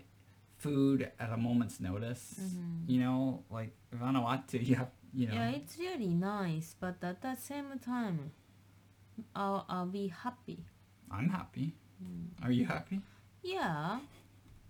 [0.59, 2.39] food at a moment's notice.
[2.41, 2.89] Mhm.
[2.89, 7.35] You know, like Vanuatu, you have, you know, Yeah, it's really nice, but at the
[7.35, 8.31] same time,
[9.35, 10.65] are, are we happy?
[11.11, 11.75] I'm happy.
[12.03, 12.45] Mm.
[12.45, 13.01] Are you happy?
[13.43, 14.01] Yeah,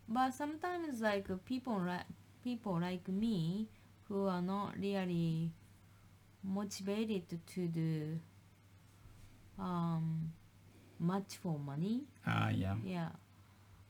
[0.09, 2.07] but sometimes like people like
[2.42, 3.68] people like me
[4.09, 5.52] who are not really
[6.44, 8.20] motivated to do
[9.59, 10.33] um
[10.98, 12.04] much for money.
[12.26, 12.76] Uh, yeah.
[12.85, 13.09] Yeah,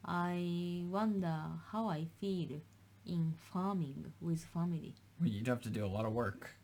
[0.05, 1.39] I wonder
[1.71, 2.61] how I feel
[3.07, 4.95] in farming with family.
[5.21, 6.57] Well, you'd have to do a lot of work.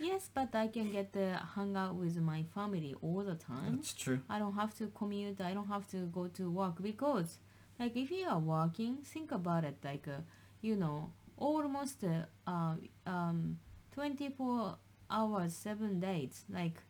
[0.00, 3.76] Yes, but I can get to hang out with my family all the time.
[3.76, 4.20] That's true.
[4.28, 5.40] I don't have to commute.
[5.40, 7.38] I don't have to go to work because,
[7.78, 9.76] like, if you are working, think about it.
[9.84, 10.22] Like, uh,
[10.62, 12.74] you know, almost uh, uh,
[13.06, 13.58] um,
[13.92, 14.76] twenty four
[15.10, 16.44] hours, seven days.
[16.48, 16.82] Like,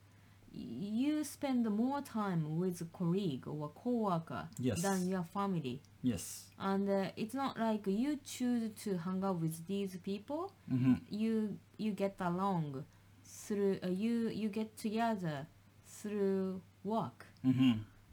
[0.53, 4.83] you spend more time with a colleague or a coworker Yes.
[4.83, 5.81] than your family.
[6.03, 6.45] Yes.
[6.59, 10.95] And uh, it's not like you choose to hang out with these people Mm-hmm.
[11.11, 12.85] you you get along
[13.25, 15.47] through uh, you you get together
[15.87, 17.73] through work Mm-hmm.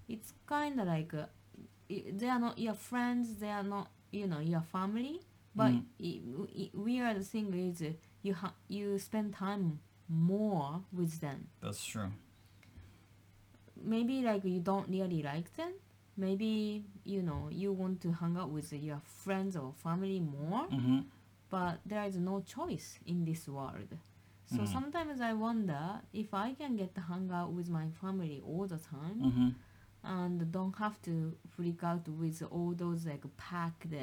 [0.10, 1.26] it's kind of like uh,
[1.90, 5.20] they are not your friends they are not you know your family
[5.56, 5.84] but Mhm.
[6.10, 6.22] i-
[6.64, 7.92] i- weird thing is uh,
[8.24, 9.80] you ha- you spend time
[10.12, 12.12] more with them That's true.
[13.84, 15.72] maybe like you don't really like them
[16.18, 21.00] maybe you know you want to hang out with your friends or family more Mm-hmm.
[21.50, 23.90] but there is no choice in this world.
[24.46, 24.68] So Mm.
[24.72, 28.78] sometimes I wonder if I can get to hang out with my family all the
[28.78, 29.50] time Mm-hmm.
[30.04, 33.94] and don't have to freak out with all those like packed,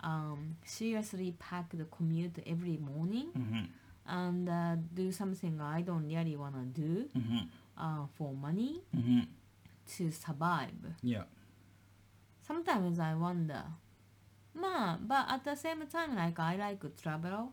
[0.00, 3.64] um, seriously packed commute every morning Mm-hmm.
[4.06, 7.38] And uh, do something I don't really wanna do Mm-hmm.
[7.78, 9.20] uh, for money Mm-hmm.
[9.96, 10.82] to survive.
[11.02, 11.24] Yeah.
[12.46, 13.62] sometimes I wonder.
[14.54, 17.52] Ma, but at the same time, like I like to travel,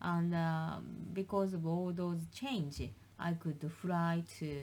[0.00, 0.78] and uh,
[1.12, 2.80] because of all those change,
[3.18, 4.62] I could fly to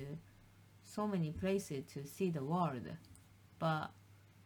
[0.83, 2.87] so many places to see the world.
[3.59, 3.91] But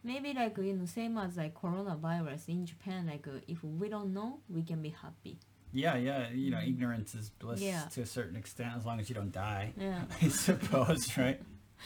[0.04, 4.40] maybe like you know, same as like coronavirus in Japan, like if we don't know,
[4.48, 5.38] we can be happy.
[5.72, 6.30] Yeah, yeah.
[6.30, 6.68] You know, mm-hmm.
[6.68, 7.82] ignorance is bliss Yeah.
[7.92, 9.72] to a certain extent, as long as you don't die.
[9.76, 10.02] Yeah.
[10.22, 11.40] I suppose, right?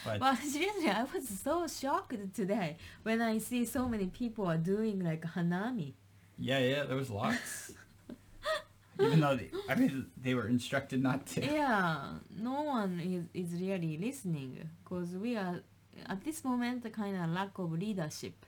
[0.05, 4.57] But But seriously, I was so shocked today when I see so many people are
[4.57, 5.93] doing like hanami.
[6.39, 7.72] yeah, yeah, there was lots.
[9.01, 11.41] Even though they, I mean, they were instructed not to.
[11.45, 15.61] yeah no one is, is really listening because we are
[16.07, 18.47] at this moment kind of lack of leadership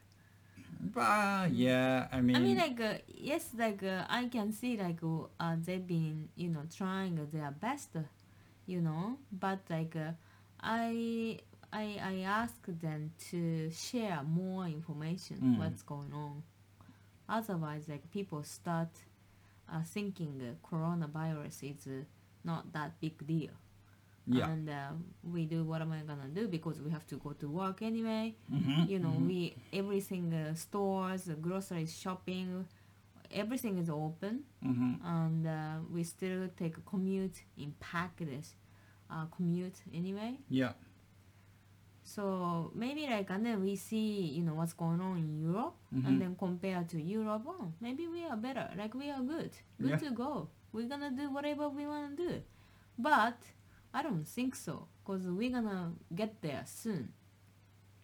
[0.81, 4.99] But yeah, I mean, i mean like uh, yes like uh, i can see like
[5.03, 7.91] uh, they've been you know trying their best
[8.67, 10.13] you know but like uh,
[10.61, 11.39] i
[11.73, 15.59] I I asked them to share more information Mm.
[15.59, 16.43] what's going on.
[17.29, 18.89] Otherwise, like people start
[19.69, 22.05] uh, thinking uh, coronavirus is uh,
[22.45, 23.51] not that big deal.
[24.29, 24.49] Yeah.
[24.51, 24.91] And uh,
[25.23, 28.35] we do what am I gonna do because we have to go to work anyway.
[28.51, 29.27] Mhm, You know, mhm.
[29.27, 32.67] we everything uh, stores, uh, grocery shopping,
[33.31, 34.99] everything is open, Mhm.
[35.05, 38.23] and uh, we still take a commute in packed
[39.11, 40.39] uh, commute anyway.
[40.51, 40.73] Yeah.
[42.03, 46.21] So maybe like and then we see you know what's going on in Europe and
[46.21, 48.71] then compare to Europe, oh maybe we are better.
[48.77, 49.51] Like we are good,
[49.81, 49.97] good Yeah.
[49.99, 50.49] to go.
[50.73, 52.43] We're gonna do whatever we wanna do,
[52.99, 53.39] but
[53.97, 57.15] I don't think so because we're gonna get there soon.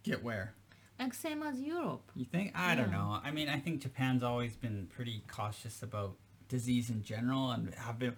[0.02, 0.54] Get where?
[0.98, 2.10] Like same as Europe.
[2.14, 2.52] You think?
[2.54, 2.96] I don't Yeah.
[2.96, 3.20] know.
[3.22, 6.16] I mean, I think Japan's always been pretty cautious about
[6.48, 8.16] disease in general, and have been.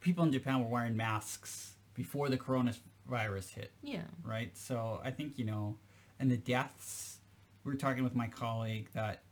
[0.00, 4.04] People in Japan were wearing masks before the coronavirus hit, Yeah.
[4.22, 4.54] right?
[4.56, 5.78] So I think you know,
[6.18, 7.20] and the deaths.
[7.64, 9.22] We were talking with my colleague that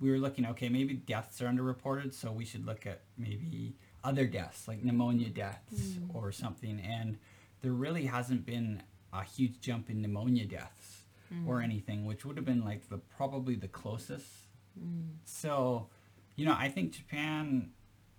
[0.00, 0.44] we were looking.
[0.46, 5.28] Okay, maybe deaths are underreported, so we should look at maybe other deaths, like pneumonia
[5.28, 6.14] deaths Mm.
[6.14, 6.80] or something.
[6.80, 7.18] And
[7.60, 8.82] there really hasn't been
[9.12, 11.46] a huge jump in pneumonia deaths Mm.
[11.46, 14.48] or anything, which would have been like the probably the closest.
[14.78, 15.16] Mm.
[15.24, 15.88] So,
[16.36, 17.72] you know, I think Japan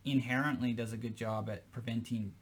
[0.06, 2.34] inherently does a good job at preventing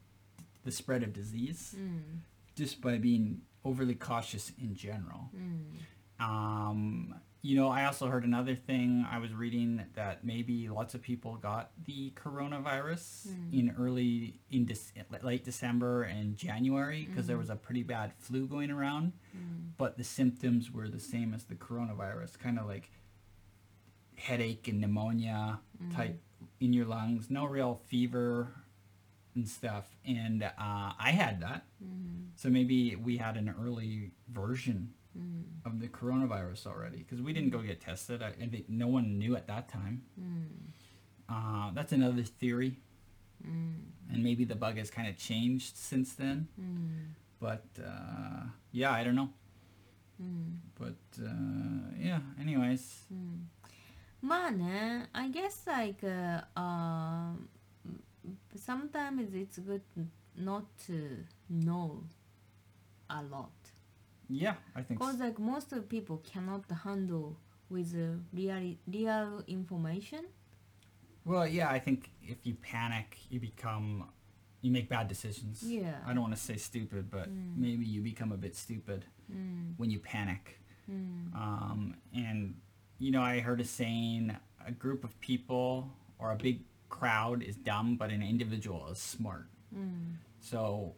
[0.63, 2.19] the spread of disease Mm.
[2.55, 5.29] just by being overly cautious in general.
[5.35, 5.79] Mm.
[6.19, 9.03] Um, you know, I also heard another thing.
[9.09, 13.53] I was reading that maybe lots of people got the coronavirus Mm.
[13.59, 17.39] in early in Dec- late December and January because there Mhm.
[17.39, 19.71] was a pretty bad flu going around Mm.
[19.77, 22.91] but the symptoms were the same as the coronavirus, kind of like
[24.15, 25.95] headache and pneumonia Mm.
[25.95, 26.21] type
[26.59, 28.53] in your lungs, no real fever
[29.33, 29.95] and stuff.
[30.05, 32.27] And uh, I had that, Mm.
[32.35, 35.44] so maybe we had an early version Mm.
[35.64, 39.18] of the coronavirus already because we didn't go get tested, I, and they, no one
[39.18, 40.02] knew at that time.
[40.20, 40.74] Mm.
[41.28, 42.76] Uh, that's another theory,
[43.46, 43.80] Mm.
[44.12, 46.48] and maybe the bug has kind of changed since then.
[46.60, 47.14] Mm.
[47.40, 49.30] But uh, yeah, I don't know.
[50.22, 50.56] Mm.
[50.78, 53.06] But uh, yeah, anyways.
[53.10, 53.48] うん
[54.22, 57.48] まあね I guess like uh, um,
[58.54, 59.82] sometimes it's good
[60.36, 62.02] not to know
[63.08, 63.50] a lot
[64.31, 64.99] Yeah, I think.
[64.99, 65.25] Because so.
[65.25, 67.37] like most people cannot handle
[67.69, 70.25] with uh, real real information.
[71.25, 74.09] Well, yeah, I think if you panic, you become,
[74.61, 75.61] you make bad decisions.
[75.61, 75.95] Yeah.
[76.05, 77.57] I don't want to say stupid, but mm.
[77.57, 79.73] maybe you become a bit stupid mm.
[79.77, 80.59] when you panic.
[80.89, 81.35] Mm.
[81.35, 82.55] Um, and
[82.97, 87.55] you know, I heard a saying: a group of people or a big crowd is
[87.55, 89.47] dumb, but an individual is smart.
[89.75, 90.15] Mm.
[90.39, 90.95] So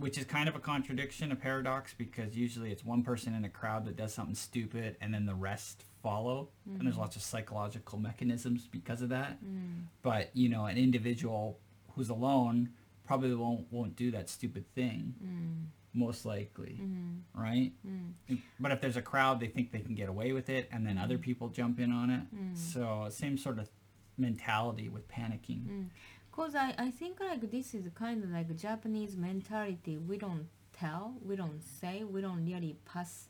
[0.00, 3.48] which is kind of a contradiction, a paradox, because usually it's one person in a
[3.48, 6.48] crowd that does something stupid and then the rest follow.
[6.66, 6.78] Mm-hmm.
[6.78, 7.02] And there's mm-hmm.
[7.02, 9.44] lots of psychological mechanisms because of that.
[9.44, 9.84] Mm.
[10.02, 11.58] But, you know, an individual
[11.94, 12.70] who's alone
[13.06, 15.14] probably won't, won't do that stupid thing.
[15.22, 15.66] Mm.
[15.92, 17.40] Most likely, mm-hmm.
[17.40, 17.72] right?
[17.86, 18.38] Mm.
[18.58, 20.96] But if there's a crowd, they think they can get away with it, and then
[20.96, 21.22] other mm.
[21.22, 22.22] people jump in on it.
[22.32, 22.56] Mm.
[22.56, 23.68] So, same sort of
[24.16, 25.66] mentality with panicking.
[25.66, 25.86] Mm.
[26.32, 29.98] Cause I, I think like this is kind of like Japanese mentality.
[29.98, 33.28] We don't tell, we don't say, we don't really pass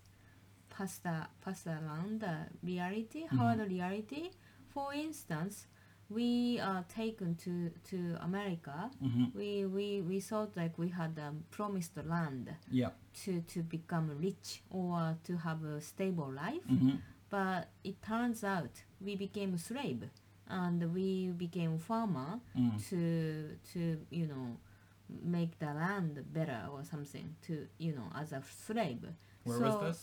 [0.69, 4.31] pass the pass around the reality, hard reality.
[4.69, 5.67] For instance,
[6.09, 8.91] we are taken to to America.
[9.01, 12.93] hmm We, we we thought like we had um, promised land Yep.
[13.25, 16.65] to to become rich or to have a stable life.
[16.69, 16.97] hmm
[17.31, 20.03] But it turns out we became a slave
[20.51, 22.89] and we became farmer Mm.
[22.91, 23.81] to to
[24.11, 24.57] you know
[25.23, 29.05] make the land better or something to you know as a slave.
[29.45, 30.01] Where so was this?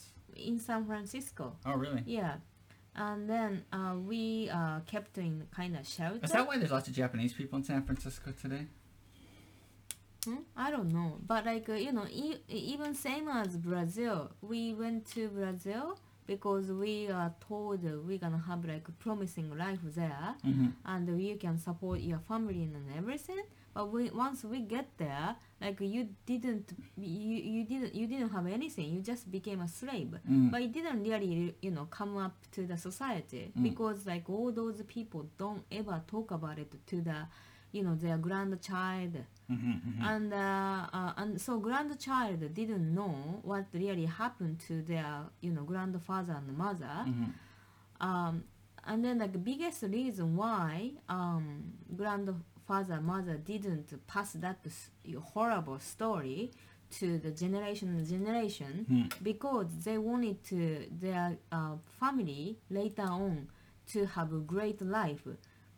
[0.48, 1.56] In San Francisco.
[1.66, 2.04] Oh, really?
[2.06, 2.36] Yeah.
[2.95, 6.20] And then uh, we uh, kept in kind of shelter.
[6.24, 8.66] Is that why there's lots of Japanese people in San Francisco today?
[10.26, 10.38] Hmm?
[10.56, 15.06] I don't know, but like uh, you know, e- even same as Brazil, we went
[15.14, 20.67] to Brazil because we are told we're gonna have like a promising life there, hmm
[20.86, 23.43] and you can support your family and everything.
[23.73, 28.47] But we, once we get there, like you didn't, you, you didn't, you didn't have
[28.47, 28.88] anything.
[28.95, 30.15] You just became a slave.
[30.28, 30.49] Mm.
[30.49, 33.61] But it didn't really, you know, come up to the society Mm.
[33.69, 37.28] because like all those people don't ever talk about it to the,
[37.72, 39.15] you know, their grandchild
[39.47, 45.24] hmm hmm and uh, uh, and so grandchild didn't know what really happened to their
[45.41, 46.86] you know grandfather and mother.
[47.05, 47.26] Hmm
[47.99, 48.43] um,
[48.86, 51.63] and then like the biggest reason why um,
[51.95, 54.89] grandfather mother didn't pass that s-
[55.34, 56.51] horrible story
[56.89, 59.24] to the generation and generation Hmm.
[59.24, 63.47] because they wanted to their uh, family later on
[63.88, 65.28] to have a great life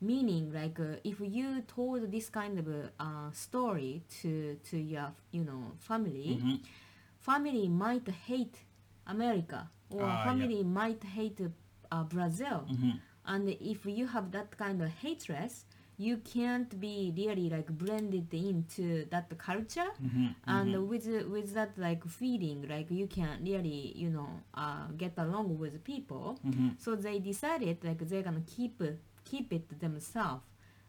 [0.01, 2.67] meaning like uh, if you told this kind of
[2.99, 6.59] uh, story to to your you know family Mhm.
[7.19, 8.57] family might hate
[9.07, 10.23] america or yeah.
[10.23, 11.41] family might hate
[11.91, 12.99] uh, brazil Mhm.
[13.25, 15.51] and if you have that kind of hatred
[15.97, 20.35] you can't be really like blended into that culture Mhm.
[20.47, 20.87] and Mhm.
[20.87, 25.83] with with that like feeling like you can really you know uh, get along with
[25.83, 26.75] people Mhm.
[26.79, 28.81] so they decided like they're gonna keep
[29.29, 30.43] keep it themselves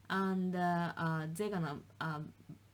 [0.08, 2.20] and uh, uh, they're gonna uh,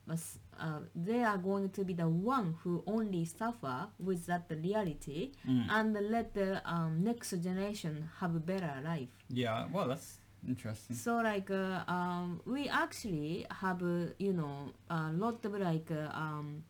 [0.08, 5.66] uh, they are going to be the one who only suffer with that reality Mm.
[5.76, 9.66] and let the um, next generation have a better life Yeah.
[9.72, 10.96] Well, that's interesting.
[10.96, 14.56] so like uh, um, we actually have uh, you know
[14.88, 16.62] a lot of like uh, um,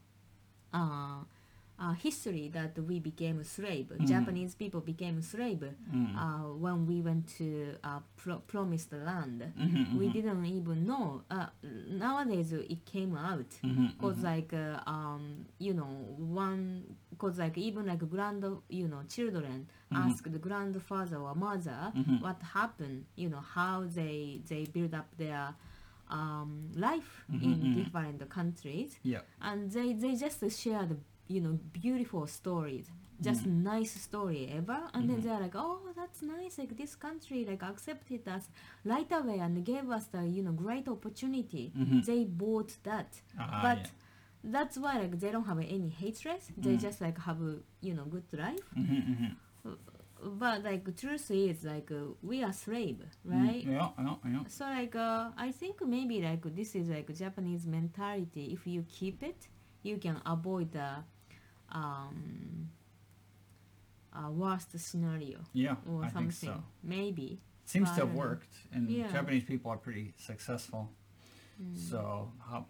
[1.78, 3.88] uh, history that we became a slave.
[3.90, 4.06] Mhm.
[4.06, 5.62] Japanese people became slave
[5.92, 6.16] Mm.
[6.16, 9.42] uh, when we went to uh, pro- promised land.
[9.58, 10.12] Mhm, We mhm.
[10.12, 11.22] didn't even know.
[11.30, 11.46] Uh,
[11.88, 13.50] nowadays it came out.
[13.62, 14.24] Mhm, Cause mhm.
[14.24, 19.96] like uh, um you know one cause like even like grand you know children Mhm.
[20.06, 22.20] ask the grandfather or mother Mhm.
[22.20, 25.54] what happened you know how they they build up their
[26.08, 29.22] um, life in different countries Yeah.
[29.40, 30.96] and they they just share the
[31.28, 32.86] you know beautiful stories
[33.20, 33.62] just Mhm.
[33.62, 35.22] nice story ever and then Mhm.
[35.24, 38.48] they're like oh that's nice like this country like accepted us
[38.84, 42.04] right away and gave us the you know great opportunity Mhm.
[42.04, 44.52] they bought that Ah, but yeah.
[44.54, 46.80] that's why like they don't have any hatred they Mm.
[46.80, 49.76] just like have a you know good life Mhm, mhm.
[50.38, 54.44] but like truth is like uh, we are slave Mm, right Yeah, yeah, yeah.
[54.48, 59.22] so like uh, i think maybe like this is like japanese mentality if you keep
[59.22, 59.48] it
[59.82, 60.88] you can avoid the
[61.72, 62.70] um
[64.12, 66.62] uh, worst scenario Yeah, or I something think so.
[66.82, 69.10] maybe Seems to have worked, and Yeah.
[69.12, 70.88] Japanese people are pretty successful.
[71.60, 71.76] mm.
[71.76, 72.64] So, how,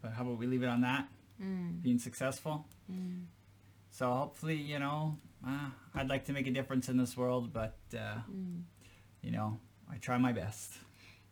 [0.00, 1.06] but how about we leave it on that?
[1.40, 1.82] Mm.
[1.82, 2.66] Being successful.
[2.90, 3.26] Mm.
[3.90, 7.76] So hopefully, you know, uh, I'd like to make a difference in this world, but
[7.92, 8.62] uh, Mm.
[9.22, 9.58] you know,
[9.92, 10.72] I try my best.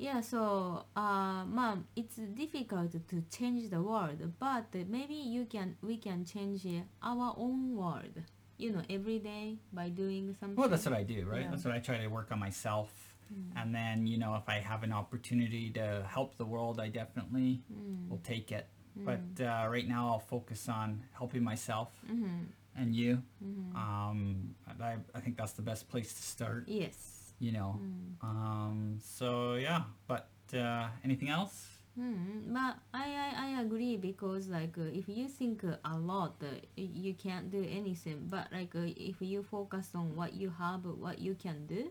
[0.03, 5.96] Yeah, so uh, mom, it's difficult to change the world, but maybe you can we
[5.96, 6.66] can change
[7.03, 8.16] our own world.
[8.59, 10.57] You know, every day by doing something.
[10.57, 11.42] Well, that's what I do, right?
[11.42, 11.50] Yeah.
[11.50, 12.90] That's what I try to work on myself.
[13.32, 13.61] Mm.
[13.62, 17.62] And then, you know, if I have an opportunity to help the world, I definitely
[17.72, 18.09] Mm.
[18.09, 18.66] will take it.
[18.98, 19.05] Mm.
[19.09, 22.46] But uh, right now, I'll focus on helping myself Mhm.
[22.76, 23.22] and you.
[23.42, 23.74] Mhm.
[23.74, 27.12] Um, I, I think that's the best place to start, yes.
[27.43, 27.74] You know.
[27.82, 28.14] Mm.
[28.22, 29.82] Um, so, yeah.
[30.07, 31.66] But uh, anything else?
[31.99, 32.55] Mm.
[32.55, 36.55] But I, I I agree because like uh, if you think uh, a lot, uh,
[36.78, 38.30] you can't do anything.
[38.30, 41.90] But like uh, if you focus on what you have, what you can do,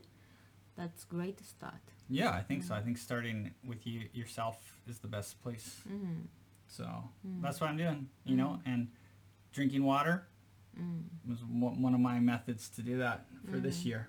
[0.76, 1.84] that's great start.
[2.10, 2.74] Yeah, I think so.
[2.74, 4.58] I think starting with you yourself
[4.90, 5.82] is the best place.
[5.86, 6.26] Mm.
[6.68, 6.86] So
[7.28, 7.42] Mm.
[7.44, 8.60] that's what I'm doing, you know.
[8.66, 8.88] And
[9.54, 10.26] drinking water
[10.74, 11.04] Mm.
[11.28, 13.86] was one one of my methods to do that for this Mm.
[13.86, 14.04] year,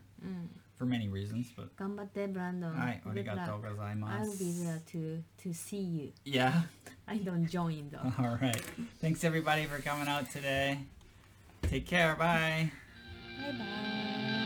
[0.82, 1.48] for many reasons.
[1.56, 2.74] But 頑張ってブランドン。
[2.74, 3.70] はい、あり Good がとう luck.
[3.76, 4.38] ございま I'll す。
[4.44, 6.12] be there to to see you.
[6.26, 6.64] Yeah.
[7.08, 8.00] I don't join though.
[8.24, 8.62] All right.
[9.02, 10.80] Thanks everybody for coming out today.
[11.64, 12.16] Take care.
[12.16, 12.72] Bye.
[13.42, 14.41] Bye bye.